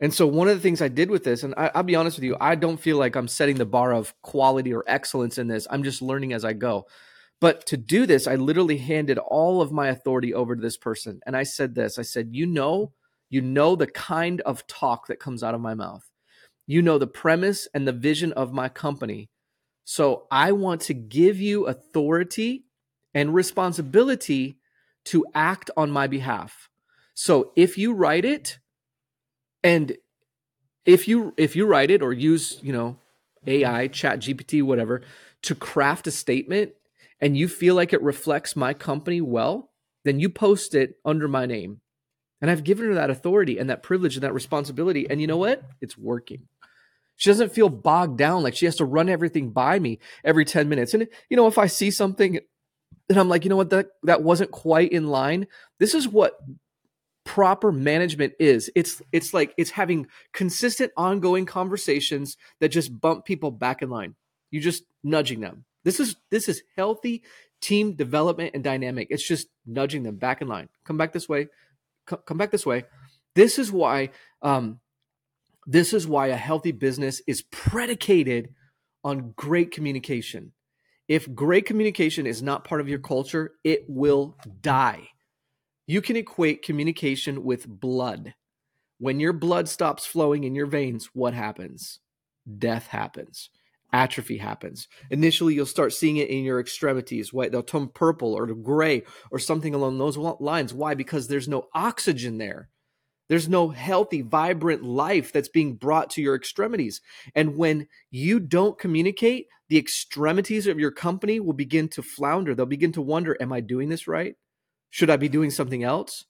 And 0.00 0.14
so 0.14 0.26
one 0.26 0.48
of 0.48 0.56
the 0.56 0.62
things 0.62 0.80
I 0.80 0.88
did 0.88 1.10
with 1.10 1.24
this, 1.24 1.42
and 1.42 1.54
I, 1.56 1.70
will 1.74 1.82
be 1.82 1.94
honest 1.94 2.16
with 2.16 2.24
you, 2.24 2.36
I 2.40 2.54
don't 2.54 2.80
feel 2.80 2.96
like 2.96 3.16
I'm 3.16 3.28
setting 3.28 3.56
the 3.56 3.66
bar 3.66 3.92
of 3.92 4.14
quality 4.22 4.72
or 4.72 4.84
excellence 4.86 5.36
in 5.36 5.46
this. 5.48 5.66
I'm 5.70 5.82
just 5.82 6.00
learning 6.00 6.32
as 6.32 6.44
I 6.44 6.54
go. 6.54 6.86
But 7.40 7.66
to 7.66 7.76
do 7.76 8.06
this, 8.06 8.26
I 8.26 8.36
literally 8.36 8.78
handed 8.78 9.18
all 9.18 9.60
of 9.60 9.72
my 9.72 9.88
authority 9.88 10.32
over 10.32 10.56
to 10.56 10.62
this 10.62 10.76
person. 10.76 11.20
And 11.26 11.36
I 11.36 11.42
said 11.42 11.74
this 11.74 11.98
I 11.98 12.02
said, 12.02 12.30
You 12.32 12.46
know, 12.46 12.92
you 13.28 13.42
know 13.42 13.76
the 13.76 13.86
kind 13.86 14.40
of 14.42 14.66
talk 14.66 15.06
that 15.06 15.20
comes 15.20 15.42
out 15.42 15.54
of 15.54 15.60
my 15.60 15.74
mouth. 15.74 16.08
You 16.70 16.82
know 16.82 16.98
the 16.98 17.08
premise 17.08 17.66
and 17.74 17.84
the 17.84 17.92
vision 17.92 18.32
of 18.34 18.52
my 18.52 18.68
company. 18.68 19.28
So 19.84 20.28
I 20.30 20.52
want 20.52 20.82
to 20.82 20.94
give 20.94 21.40
you 21.40 21.66
authority 21.66 22.62
and 23.12 23.34
responsibility 23.34 24.56
to 25.06 25.26
act 25.34 25.72
on 25.76 25.90
my 25.90 26.06
behalf. 26.06 26.68
So 27.12 27.50
if 27.56 27.76
you 27.76 27.92
write 27.92 28.24
it, 28.24 28.60
and 29.64 29.96
if 30.86 31.08
you 31.08 31.34
if 31.36 31.56
you 31.56 31.66
write 31.66 31.90
it 31.90 32.02
or 32.02 32.12
use, 32.12 32.60
you 32.62 32.72
know, 32.72 32.98
AI, 33.48 33.88
ChatGPT, 33.88 34.62
whatever, 34.62 35.02
to 35.42 35.56
craft 35.56 36.06
a 36.06 36.12
statement 36.12 36.70
and 37.20 37.36
you 37.36 37.48
feel 37.48 37.74
like 37.74 37.92
it 37.92 38.00
reflects 38.00 38.54
my 38.54 38.74
company 38.74 39.20
well, 39.20 39.72
then 40.04 40.20
you 40.20 40.28
post 40.28 40.76
it 40.76 40.94
under 41.04 41.26
my 41.26 41.46
name. 41.46 41.80
And 42.40 42.48
I've 42.48 42.62
given 42.62 42.86
her 42.86 42.94
that 42.94 43.10
authority 43.10 43.58
and 43.58 43.68
that 43.70 43.82
privilege 43.82 44.14
and 44.14 44.22
that 44.22 44.34
responsibility. 44.34 45.10
And 45.10 45.20
you 45.20 45.26
know 45.26 45.36
what? 45.36 45.64
It's 45.80 45.98
working. 45.98 46.46
She 47.20 47.28
doesn't 47.28 47.52
feel 47.52 47.68
bogged 47.68 48.16
down 48.16 48.42
like 48.42 48.56
she 48.56 48.64
has 48.64 48.76
to 48.76 48.86
run 48.86 49.10
everything 49.10 49.50
by 49.50 49.78
me 49.78 49.98
every 50.24 50.46
10 50.46 50.70
minutes. 50.70 50.94
And 50.94 51.06
you 51.28 51.36
know, 51.36 51.46
if 51.48 51.58
I 51.58 51.66
see 51.66 51.90
something 51.90 52.40
and 53.10 53.18
I'm 53.18 53.28
like, 53.28 53.44
you 53.44 53.50
know 53.50 53.56
what, 53.56 53.68
that 53.70 53.88
that 54.04 54.22
wasn't 54.22 54.52
quite 54.52 54.90
in 54.90 55.08
line. 55.08 55.46
This 55.78 55.94
is 55.94 56.08
what 56.08 56.38
proper 57.26 57.72
management 57.72 58.32
is. 58.40 58.70
It's 58.74 59.02
it's 59.12 59.34
like 59.34 59.52
it's 59.58 59.72
having 59.72 60.06
consistent 60.32 60.92
ongoing 60.96 61.44
conversations 61.44 62.38
that 62.60 62.70
just 62.70 62.98
bump 62.98 63.26
people 63.26 63.50
back 63.50 63.82
in 63.82 63.90
line. 63.90 64.14
You're 64.50 64.62
just 64.62 64.84
nudging 65.04 65.40
them. 65.40 65.66
This 65.84 66.00
is 66.00 66.16
this 66.30 66.48
is 66.48 66.62
healthy 66.74 67.22
team 67.60 67.96
development 67.96 68.52
and 68.54 68.64
dynamic. 68.64 69.08
It's 69.10 69.28
just 69.28 69.48
nudging 69.66 70.04
them 70.04 70.16
back 70.16 70.40
in 70.40 70.48
line. 70.48 70.70
Come 70.86 70.96
back 70.96 71.12
this 71.12 71.28
way. 71.28 71.48
Come 72.06 72.38
back 72.38 72.50
this 72.50 72.64
way. 72.64 72.84
This 73.34 73.58
is 73.58 73.70
why 73.70 74.08
um 74.40 74.80
this 75.66 75.92
is 75.92 76.06
why 76.06 76.28
a 76.28 76.36
healthy 76.36 76.72
business 76.72 77.20
is 77.26 77.42
predicated 77.50 78.48
on 79.04 79.32
great 79.36 79.70
communication 79.70 80.52
if 81.08 81.32
great 81.34 81.66
communication 81.66 82.26
is 82.26 82.42
not 82.42 82.64
part 82.64 82.80
of 82.80 82.88
your 82.88 82.98
culture 82.98 83.52
it 83.64 83.84
will 83.88 84.36
die 84.60 85.08
you 85.90 86.00
can 86.00 86.14
equate 86.14 86.62
communication 86.62 87.42
with 87.42 87.66
blood. 87.66 88.34
When 89.00 89.18
your 89.18 89.32
blood 89.32 89.68
stops 89.68 90.06
flowing 90.06 90.44
in 90.44 90.54
your 90.54 90.66
veins, 90.66 91.10
what 91.14 91.34
happens? 91.34 91.98
Death 92.58 92.86
happens. 92.86 93.50
Atrophy 93.92 94.36
happens. 94.36 94.86
Initially, 95.10 95.54
you'll 95.54 95.66
start 95.66 95.92
seeing 95.92 96.18
it 96.18 96.30
in 96.30 96.44
your 96.44 96.60
extremities. 96.60 97.32
White, 97.32 97.50
they'll 97.50 97.64
turn 97.64 97.88
purple 97.88 98.34
or 98.34 98.46
gray 98.54 99.02
or 99.32 99.40
something 99.40 99.74
along 99.74 99.98
those 99.98 100.16
lines. 100.16 100.72
Why? 100.72 100.94
Because 100.94 101.26
there's 101.26 101.48
no 101.48 101.66
oxygen 101.74 102.38
there. 102.38 102.68
There's 103.30 103.48
no 103.48 103.68
healthy, 103.68 104.22
vibrant 104.22 104.82
life 104.82 105.32
that's 105.32 105.48
being 105.48 105.76
brought 105.76 106.10
to 106.10 106.20
your 106.20 106.34
extremities. 106.34 107.00
And 107.32 107.56
when 107.56 107.86
you 108.10 108.40
don't 108.40 108.76
communicate, 108.76 109.46
the 109.68 109.78
extremities 109.78 110.66
of 110.66 110.80
your 110.80 110.90
company 110.90 111.38
will 111.38 111.52
begin 111.52 111.86
to 111.90 112.02
flounder. 112.02 112.56
They'll 112.56 112.66
begin 112.66 112.90
to 112.90 113.00
wonder, 113.00 113.36
Am 113.40 113.52
I 113.52 113.60
doing 113.60 113.88
this 113.88 114.08
right? 114.08 114.34
Should 114.90 115.10
I 115.10 115.16
be 115.16 115.28
doing 115.28 115.52
something 115.52 115.84
else? 115.84 116.24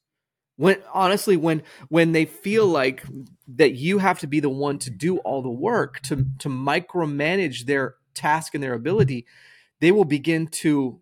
When 0.56 0.82
honestly, 0.92 1.38
when 1.38 1.62
when 1.88 2.12
they 2.12 2.26
feel 2.26 2.66
like 2.66 3.02
that 3.48 3.72
you 3.72 3.96
have 3.96 4.18
to 4.18 4.26
be 4.26 4.40
the 4.40 4.50
one 4.50 4.78
to 4.80 4.90
do 4.90 5.16
all 5.20 5.40
the 5.40 5.48
work 5.48 6.00
to 6.00 6.26
to 6.40 6.50
micromanage 6.50 7.64
their 7.64 7.94
task 8.12 8.54
and 8.54 8.62
their 8.62 8.74
ability, 8.74 9.24
they 9.80 9.90
will 9.90 10.04
begin 10.04 10.48
to 10.48 11.00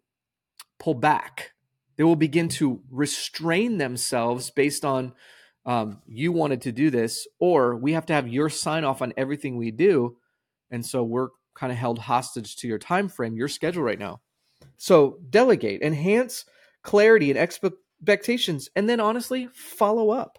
pull 0.78 0.94
back. 0.94 1.54
They 1.96 2.04
will 2.04 2.14
begin 2.14 2.48
to 2.50 2.82
restrain 2.88 3.78
themselves 3.78 4.50
based 4.50 4.84
on 4.84 5.12
um, 5.68 6.00
you 6.08 6.32
wanted 6.32 6.62
to 6.62 6.72
do 6.72 6.88
this, 6.88 7.28
or 7.38 7.76
we 7.76 7.92
have 7.92 8.06
to 8.06 8.14
have 8.14 8.26
your 8.26 8.48
sign 8.48 8.84
off 8.84 9.02
on 9.02 9.12
everything 9.18 9.58
we 9.58 9.70
do, 9.70 10.16
and 10.70 10.84
so 10.84 11.02
we're 11.04 11.28
kind 11.54 11.70
of 11.70 11.78
held 11.78 11.98
hostage 11.98 12.56
to 12.56 12.66
your 12.66 12.78
time 12.78 13.06
frame, 13.06 13.36
your 13.36 13.48
schedule 13.48 13.82
right 13.82 13.98
now. 13.98 14.22
So 14.78 15.18
delegate, 15.28 15.82
enhance 15.82 16.46
clarity 16.82 17.30
and 17.30 17.38
expectations, 17.38 18.70
and 18.74 18.88
then 18.88 18.98
honestly, 18.98 19.50
follow 19.52 20.08
up. 20.08 20.38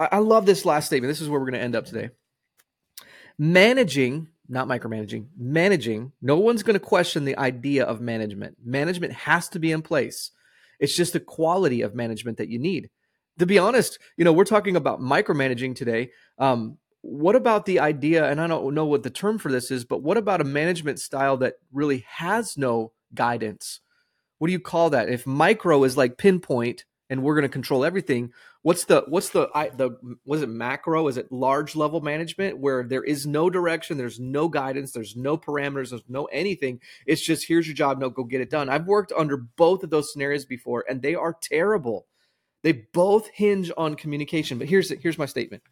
I, 0.00 0.08
I 0.12 0.18
love 0.18 0.46
this 0.46 0.64
last 0.64 0.86
statement. 0.86 1.08
This 1.08 1.20
is 1.20 1.28
where 1.28 1.38
we're 1.38 1.50
going 1.50 1.60
to 1.60 1.64
end 1.64 1.76
up 1.76 1.86
today. 1.86 2.10
Managing, 3.38 4.26
not 4.48 4.66
micromanaging, 4.66 5.26
managing, 5.38 6.10
no 6.20 6.38
one's 6.38 6.64
going 6.64 6.74
to 6.74 6.80
question 6.80 7.24
the 7.24 7.38
idea 7.38 7.84
of 7.84 8.00
management. 8.00 8.56
Management 8.64 9.12
has 9.12 9.48
to 9.50 9.60
be 9.60 9.70
in 9.70 9.80
place. 9.80 10.32
It's 10.80 10.96
just 10.96 11.12
the 11.12 11.20
quality 11.20 11.82
of 11.82 11.94
management 11.94 12.38
that 12.38 12.48
you 12.48 12.58
need. 12.58 12.90
To 13.38 13.46
be 13.46 13.58
honest, 13.58 13.98
you 14.16 14.24
know, 14.24 14.32
we're 14.32 14.44
talking 14.44 14.76
about 14.76 15.00
micromanaging 15.00 15.74
today. 15.74 16.10
Um, 16.38 16.78
what 17.00 17.34
about 17.34 17.66
the 17.66 17.80
idea, 17.80 18.28
and 18.28 18.40
I 18.40 18.46
don't 18.46 18.74
know 18.74 18.84
what 18.84 19.02
the 19.02 19.10
term 19.10 19.38
for 19.38 19.50
this 19.50 19.70
is, 19.70 19.84
but 19.84 20.02
what 20.02 20.16
about 20.16 20.40
a 20.40 20.44
management 20.44 21.00
style 21.00 21.36
that 21.38 21.54
really 21.72 22.04
has 22.06 22.56
no 22.56 22.92
guidance? 23.14 23.80
what 24.42 24.48
do 24.48 24.52
you 24.52 24.58
call 24.58 24.90
that? 24.90 25.08
If 25.08 25.24
micro 25.24 25.84
is 25.84 25.96
like 25.96 26.18
pinpoint 26.18 26.84
and 27.08 27.22
we're 27.22 27.36
going 27.36 27.44
to 27.44 27.48
control 27.48 27.84
everything, 27.84 28.32
what's 28.62 28.86
the 28.86 29.04
what's 29.06 29.28
the 29.28 29.48
I, 29.54 29.68
the 29.68 29.96
was 30.24 30.42
it 30.42 30.48
macro? 30.48 31.06
Is 31.06 31.16
it 31.16 31.30
large 31.30 31.76
level 31.76 32.00
management 32.00 32.58
where 32.58 32.82
there 32.82 33.04
is 33.04 33.24
no 33.24 33.48
direction, 33.48 33.98
there's 33.98 34.18
no 34.18 34.48
guidance, 34.48 34.90
there's 34.90 35.14
no 35.14 35.38
parameters, 35.38 35.90
there's 35.90 36.02
no 36.08 36.24
anything. 36.24 36.80
It's 37.06 37.22
just 37.22 37.46
here's 37.46 37.68
your 37.68 37.76
job, 37.76 38.00
no 38.00 38.10
go 38.10 38.24
get 38.24 38.40
it 38.40 38.50
done. 38.50 38.68
I've 38.68 38.88
worked 38.88 39.12
under 39.16 39.36
both 39.36 39.84
of 39.84 39.90
those 39.90 40.12
scenarios 40.12 40.44
before 40.44 40.84
and 40.88 41.00
they 41.00 41.14
are 41.14 41.36
terrible. 41.40 42.08
They 42.62 42.72
both 42.72 43.28
hinge 43.28 43.70
on 43.76 43.96
communication. 43.96 44.58
But 44.58 44.68
here's 44.68 44.90
here's 44.90 45.18
my 45.18 45.26
statement. 45.26 45.62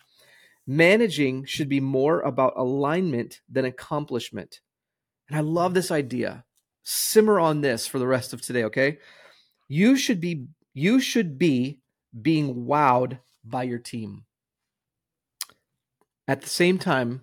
Managing 0.66 1.44
should 1.44 1.68
be 1.68 1.80
more 1.80 2.20
about 2.20 2.54
alignment 2.56 3.40
than 3.48 3.64
accomplishment. 3.64 4.60
And 5.28 5.38
I 5.38 5.40
love 5.40 5.74
this 5.74 5.90
idea 5.90 6.44
simmer 6.82 7.38
on 7.38 7.60
this 7.60 7.86
for 7.86 7.98
the 7.98 8.06
rest 8.06 8.32
of 8.32 8.40
today, 8.40 8.64
okay? 8.64 8.98
You 9.68 9.96
should 9.96 10.20
be 10.20 10.46
you 10.74 11.00
should 11.00 11.38
be 11.38 11.80
being 12.20 12.66
wowed 12.66 13.20
by 13.44 13.64
your 13.64 13.78
team. 13.78 14.24
At 16.26 16.42
the 16.42 16.48
same 16.48 16.78
time, 16.78 17.22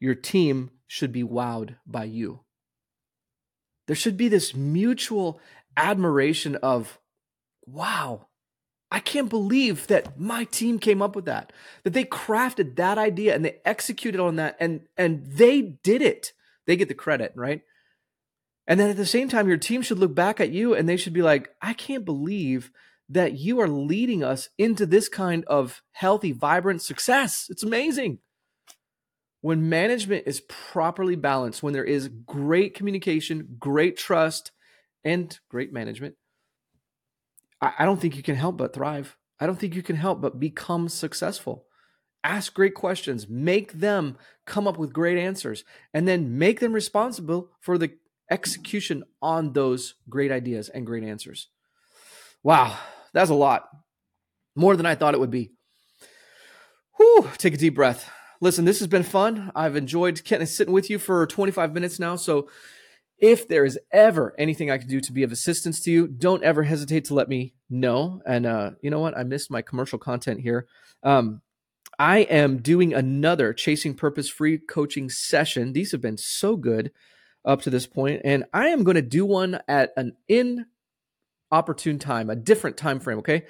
your 0.00 0.14
team 0.14 0.70
should 0.86 1.12
be 1.12 1.22
wowed 1.22 1.76
by 1.86 2.04
you. 2.04 2.40
There 3.86 3.96
should 3.96 4.16
be 4.16 4.28
this 4.28 4.54
mutual 4.54 5.40
admiration 5.76 6.56
of, 6.56 6.98
wow, 7.66 8.28
I 8.92 9.00
can't 9.00 9.30
believe 9.30 9.86
that 9.86 10.20
my 10.20 10.44
team 10.44 10.78
came 10.78 11.00
up 11.00 11.16
with 11.16 11.24
that, 11.24 11.50
that 11.82 11.94
they 11.94 12.04
crafted 12.04 12.76
that 12.76 12.98
idea 12.98 13.34
and 13.34 13.42
they 13.42 13.56
executed 13.64 14.20
on 14.20 14.36
that 14.36 14.54
and 14.60 14.82
and 14.98 15.24
they 15.24 15.62
did 15.62 16.02
it. 16.02 16.34
They 16.66 16.76
get 16.76 16.88
the 16.88 16.94
credit, 16.94 17.32
right? 17.34 17.62
And 18.66 18.78
then 18.78 18.90
at 18.90 18.98
the 18.98 19.06
same 19.06 19.30
time, 19.30 19.48
your 19.48 19.56
team 19.56 19.80
should 19.80 19.98
look 19.98 20.14
back 20.14 20.40
at 20.40 20.50
you 20.50 20.74
and 20.74 20.86
they 20.86 20.98
should 20.98 21.14
be 21.14 21.22
like, 21.22 21.54
I 21.62 21.72
can't 21.72 22.04
believe 22.04 22.70
that 23.08 23.38
you 23.38 23.60
are 23.60 23.68
leading 23.68 24.22
us 24.22 24.50
into 24.58 24.84
this 24.84 25.08
kind 25.08 25.46
of 25.46 25.82
healthy, 25.92 26.32
vibrant 26.32 26.82
success. 26.82 27.46
It's 27.48 27.62
amazing. 27.62 28.18
When 29.40 29.70
management 29.70 30.24
is 30.26 30.42
properly 30.42 31.16
balanced, 31.16 31.62
when 31.62 31.72
there 31.72 31.82
is 31.82 32.08
great 32.08 32.74
communication, 32.74 33.56
great 33.58 33.96
trust, 33.96 34.52
and 35.02 35.36
great 35.48 35.72
management, 35.72 36.14
I, 37.62 37.84
don't 37.84 38.00
think 38.00 38.16
you 38.16 38.22
can 38.22 38.34
help 38.34 38.56
but 38.56 38.74
thrive. 38.74 39.16
I 39.38 39.46
don't 39.46 39.58
think 39.58 39.74
you 39.74 39.82
can 39.82 39.96
help 39.96 40.20
but 40.20 40.40
become 40.40 40.88
successful. 40.88 41.66
Ask 42.24 42.54
great 42.54 42.74
questions, 42.74 43.28
make 43.28 43.72
them 43.72 44.16
come 44.46 44.66
up 44.66 44.78
with 44.78 44.92
great 44.92 45.18
answers, 45.18 45.64
and 45.94 46.06
then 46.06 46.38
make 46.38 46.60
them 46.60 46.72
responsible 46.72 47.50
for 47.60 47.78
the 47.78 47.92
execution 48.30 49.04
on 49.20 49.52
those 49.52 49.94
great 50.08 50.30
ideas 50.30 50.68
and 50.68 50.86
great 50.86 51.04
answers. 51.04 51.48
Wow, 52.42 52.76
that's 53.12 53.30
a 53.30 53.34
lot. 53.34 53.68
More 54.54 54.76
than 54.76 54.86
I 54.86 54.94
thought 54.94 55.14
it 55.14 55.20
would 55.20 55.30
be. 55.30 55.52
Whew, 56.96 57.30
take 57.38 57.54
a 57.54 57.56
deep 57.56 57.74
breath. 57.74 58.10
Listen, 58.40 58.64
this 58.64 58.80
has 58.80 58.88
been 58.88 59.04
fun. 59.04 59.52
I've 59.54 59.76
enjoyed 59.76 60.20
sitting 60.26 60.72
with 60.72 60.90
you 60.90 60.98
for 60.98 61.26
25 61.26 61.72
minutes 61.72 61.98
now. 61.98 62.16
So 62.16 62.48
if 63.22 63.46
there 63.46 63.64
is 63.64 63.78
ever 63.92 64.34
anything 64.36 64.68
I 64.68 64.78
can 64.78 64.88
do 64.88 65.00
to 65.00 65.12
be 65.12 65.22
of 65.22 65.30
assistance 65.30 65.80
to 65.82 65.92
you, 65.92 66.08
don't 66.08 66.42
ever 66.42 66.64
hesitate 66.64 67.04
to 67.06 67.14
let 67.14 67.28
me 67.28 67.54
know. 67.70 68.20
And 68.26 68.44
uh, 68.44 68.72
you 68.82 68.90
know 68.90 68.98
what? 68.98 69.16
I 69.16 69.22
missed 69.22 69.48
my 69.50 69.62
commercial 69.62 69.98
content 69.98 70.40
here. 70.40 70.66
Um, 71.04 71.40
I 72.00 72.18
am 72.18 72.58
doing 72.58 72.92
another 72.92 73.52
Chasing 73.52 73.94
Purpose 73.94 74.28
free 74.28 74.58
coaching 74.58 75.08
session. 75.08 75.72
These 75.72 75.92
have 75.92 76.00
been 76.00 76.18
so 76.18 76.56
good 76.56 76.90
up 77.44 77.62
to 77.62 77.70
this 77.70 77.86
point, 77.86 78.22
and 78.24 78.44
I 78.52 78.68
am 78.68 78.82
going 78.82 78.96
to 78.96 79.02
do 79.02 79.24
one 79.24 79.60
at 79.68 79.92
an 79.96 80.16
inopportune 80.28 82.00
time, 82.00 82.28
a 82.28 82.36
different 82.36 82.76
time 82.76 82.98
frame. 82.98 83.18
Okay, 83.18 83.44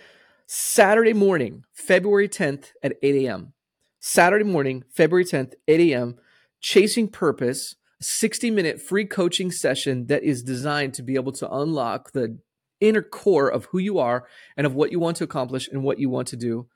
Saturday 0.47 1.15
morning, 1.15 1.65
February 1.73 2.29
10th 2.29 2.73
at 2.83 2.97
8 3.03 3.27
a.m. 3.27 3.55
Saturday 4.01 4.45
morning, 4.45 4.85
February 4.91 5.25
10th, 5.25 5.55
8 5.67 5.93
a.m. 5.93 6.17
Chasing 6.61 7.09
Purpose 7.09 7.77
60 8.03 8.51
minute 8.51 8.81
free 8.81 9.05
coaching 9.05 9.51
session 9.51 10.07
that 10.07 10.23
is 10.23 10.43
designed 10.43 10.95
to 10.95 11.03
be 11.03 11.15
able 11.15 11.33
to 11.33 11.51
unlock 11.51 12.13
the 12.13 12.39
inner 12.81 13.03
core 13.03 13.49
of 13.49 13.67
who 13.67 13.79
you 13.79 13.99
are 13.99 14.27
and 14.57 14.67
of 14.67 14.75
what 14.75 14.93
you 14.93 14.99
want 14.99 15.17
to 15.19 15.25
accomplish 15.25 15.69
and 15.69 15.83
what 15.83 15.99
you 15.99 16.11
want 16.11 16.29
to 16.29 16.37
do. 16.37 16.67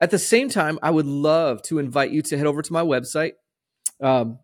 At 0.00 0.10
the 0.10 0.18
same 0.18 0.48
time, 0.48 0.78
I 0.82 0.90
would 0.90 1.06
love 1.06 1.62
to 1.64 1.78
invite 1.78 2.10
you 2.10 2.22
to 2.22 2.38
head 2.38 2.46
over 2.46 2.62
to 2.62 2.72
my 2.72 2.82
website, 2.82 3.32
um, 4.02 4.38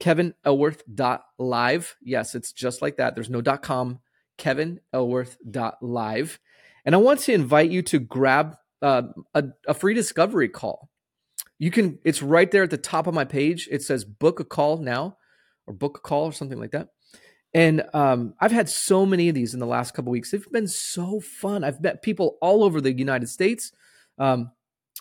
kevinelworth.live. 0.00 1.96
Yes, 2.02 2.34
it's 2.34 2.52
just 2.52 2.80
like 2.80 2.96
that. 2.96 3.14
There's 3.14 3.28
no 3.28 3.42
.com, 3.42 4.00
kevinelworth.live. 4.38 6.40
And 6.84 6.94
I 6.94 6.98
want 6.98 7.20
to 7.20 7.32
invite 7.34 7.70
you 7.70 7.82
to 7.82 7.98
grab 7.98 8.56
uh, 8.80 9.02
a, 9.34 9.44
a 9.68 9.74
free 9.74 9.92
discovery 9.92 10.48
call. 10.48 10.88
You 11.58 11.70
can, 11.70 11.98
it's 12.04 12.22
right 12.22 12.50
there 12.50 12.62
at 12.62 12.70
the 12.70 12.78
top 12.78 13.06
of 13.06 13.12
my 13.14 13.26
page. 13.26 13.68
It 13.70 13.82
says 13.82 14.06
book 14.06 14.40
a 14.40 14.44
call 14.44 14.78
now 14.78 15.18
or 15.72 15.74
book 15.74 15.98
a 15.98 16.00
call 16.00 16.24
or 16.24 16.32
something 16.32 16.58
like 16.58 16.72
that. 16.72 16.88
And 17.54 17.84
um, 17.92 18.34
I've 18.40 18.52
had 18.52 18.68
so 18.68 19.04
many 19.04 19.28
of 19.28 19.34
these 19.34 19.52
in 19.52 19.60
the 19.60 19.66
last 19.66 19.92
couple 19.92 20.10
weeks. 20.10 20.30
They've 20.30 20.50
been 20.50 20.68
so 20.68 21.20
fun. 21.20 21.64
I've 21.64 21.82
met 21.82 22.02
people 22.02 22.38
all 22.40 22.64
over 22.64 22.80
the 22.80 22.92
United 22.92 23.28
States. 23.28 23.72
Um, 24.18 24.52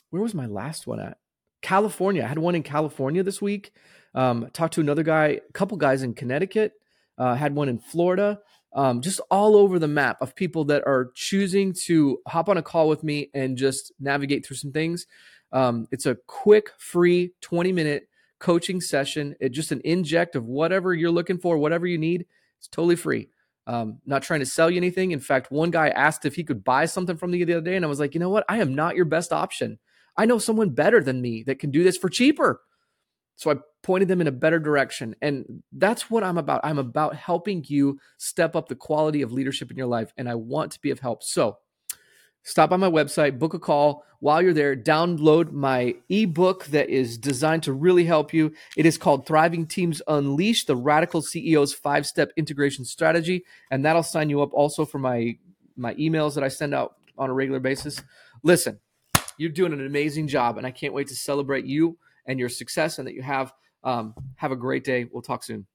where 0.10 0.22
was 0.22 0.34
my 0.34 0.48
last 0.48 0.86
one 0.86 1.00
at? 1.00 1.18
California. 1.62 2.24
I 2.24 2.28
had 2.28 2.40
one 2.40 2.56
in 2.56 2.64
California 2.64 3.24
this 3.24 3.42
week. 3.42 3.72
Um, 4.14 4.50
talked 4.52 4.74
to 4.74 4.82
another 4.82 5.04
guy, 5.04 5.40
a 5.48 5.54
couple 5.54 5.78
guys 5.78 6.04
in 6.04 6.14
Connecticut. 6.14 6.74
Uh, 7.18 7.36
had 7.36 7.56
one 7.56 7.70
in 7.70 7.80
Florida. 7.80 8.40
Um, 8.74 9.02
just 9.02 9.22
all 9.30 9.56
over 9.56 9.80
the 9.80 9.88
map 9.88 10.22
of 10.22 10.36
people 10.36 10.66
that 10.66 10.84
are 10.86 11.12
choosing 11.14 11.74
to 11.86 12.20
hop 12.28 12.50
on 12.50 12.58
a 12.58 12.64
call 12.64 12.90
with 12.90 13.04
me 13.04 13.30
and 13.34 13.58
just 13.58 13.92
navigate 14.00 14.46
through 14.46 14.58
some 14.58 14.72
things. 14.72 15.08
Um, 15.52 15.88
it's 15.92 16.06
a 16.06 16.16
quick, 16.28 16.70
free 16.78 17.34
20 17.42 17.72
minute 17.74 18.08
coaching 18.42 18.82
session. 18.82 19.36
It 19.40 19.50
just 19.50 19.72
an 19.72 19.82
inject 19.86 20.36
of 20.36 20.46
whatever 20.46 20.94
you're 20.94 21.12
looking 21.12 21.38
for, 21.38 21.58
whatever 21.58 21.88
you 21.88 21.98
need. 21.98 22.26
It's 22.58 22.68
totally 22.68 22.98
free. 22.98 23.30
Um, 23.68 24.00
not 24.06 24.24
trying 24.24 24.42
to 24.42 24.46
sell 24.46 24.70
you 24.70 24.78
anything. 24.78 25.12
In 25.12 25.20
fact, 25.20 25.52
one 25.52 25.72
guy 25.72 25.90
asked 25.90 26.26
if 26.26 26.36
he 26.36 26.44
could 26.44 26.64
buy 26.64 26.86
something 26.86 27.16
from 27.16 27.32
me 27.32 27.44
the 27.44 27.54
other 27.54 27.62
day, 27.62 27.76
and 27.76 27.86
I 27.86 27.88
was 27.88 28.00
like, 28.00 28.14
you 28.14 28.20
know 28.20 28.30
what? 28.30 28.44
I 28.50 28.58
am 28.58 28.76
not 28.76 28.96
your 28.96 29.06
best 29.06 29.32
option. 29.32 29.80
I 30.18 30.26
know 30.26 30.40
someone 30.40 30.72
better 30.72 31.02
than 31.02 31.22
me 31.22 31.44
that 31.44 31.60
can 31.60 31.72
do 31.72 31.84
this 31.84 31.98
for 31.98 32.10
cheaper. 32.10 32.62
So 33.38 33.50
I 33.50 33.56
pointed 33.82 34.08
them 34.08 34.22
in 34.22 34.28
a 34.28 34.32
better 34.32 34.60
direction. 34.60 35.16
And 35.22 35.64
that's 35.72 36.12
what 36.12 36.24
I'm 36.24 36.38
about. 36.38 36.62
I'm 36.64 36.78
about 36.78 37.16
helping 37.16 37.64
you 37.68 38.00
step 38.18 38.56
up 38.56 38.68
the 38.68 38.76
quality 38.76 39.22
of 39.22 39.32
leadership 39.32 39.72
in 39.72 39.78
your 39.78 39.88
life. 39.88 40.12
And 40.18 40.30
I 40.30 40.36
want 40.36 40.74
to 40.74 40.82
be 40.82 40.92
of 40.92 41.00
help. 41.00 41.24
So 41.24 41.58
stop 42.44 42.70
by 42.70 42.78
my 42.78 42.90
website, 42.90 43.40
book 43.40 43.54
a 43.54 43.60
call. 43.60 44.04
While 44.20 44.44
you're 44.44 44.54
there, 44.54 44.76
download 44.76 45.52
my 45.52 45.96
ebook 46.10 46.66
that 46.66 46.90
is 46.90 47.18
designed 47.18 47.64
to 47.64 47.74
really 47.74 48.06
help 48.06 48.34
you. 48.34 48.54
It 48.78 48.86
is 48.86 48.98
called 48.98 49.26
Thriving 49.26 49.66
Teams 49.66 50.02
Unleash, 50.08 50.66
the 50.66 50.76
Radical 50.76 51.22
CEO's 51.22 51.74
five 51.74 52.06
step 52.06 52.32
integration 52.38 52.86
strategy. 52.86 53.46
And 53.72 53.84
that'll 53.84 54.04
sign 54.04 54.30
you 54.30 54.42
up 54.42 54.54
also 54.54 54.86
for 54.86 55.00
my, 55.00 55.38
my 55.76 55.96
emails 55.96 56.36
that 56.36 56.44
I 56.44 56.50
send 56.50 56.76
out 56.76 56.98
on 57.18 57.30
a 57.30 57.34
regular 57.34 57.60
basis. 57.60 58.02
Listen, 58.44 58.80
you're 59.38 59.50
doing 59.50 59.74
an 59.74 59.86
amazing 59.86 60.28
job, 60.28 60.58
and 60.58 60.68
I 60.68 60.72
can't 60.72 60.94
wait 60.94 61.08
to 61.08 61.16
celebrate 61.16 61.66
you 61.66 61.98
and 62.28 62.40
your 62.40 62.50
success 62.50 63.00
and 63.00 63.08
that 63.08 63.16
you 63.16 63.24
have. 63.24 63.54
Um, 63.84 64.14
have 64.36 64.52
a 64.52 64.56
great 64.56 64.84
day. 64.84 65.08
We'll 65.12 65.24
talk 65.24 65.44
soon. 65.44 65.66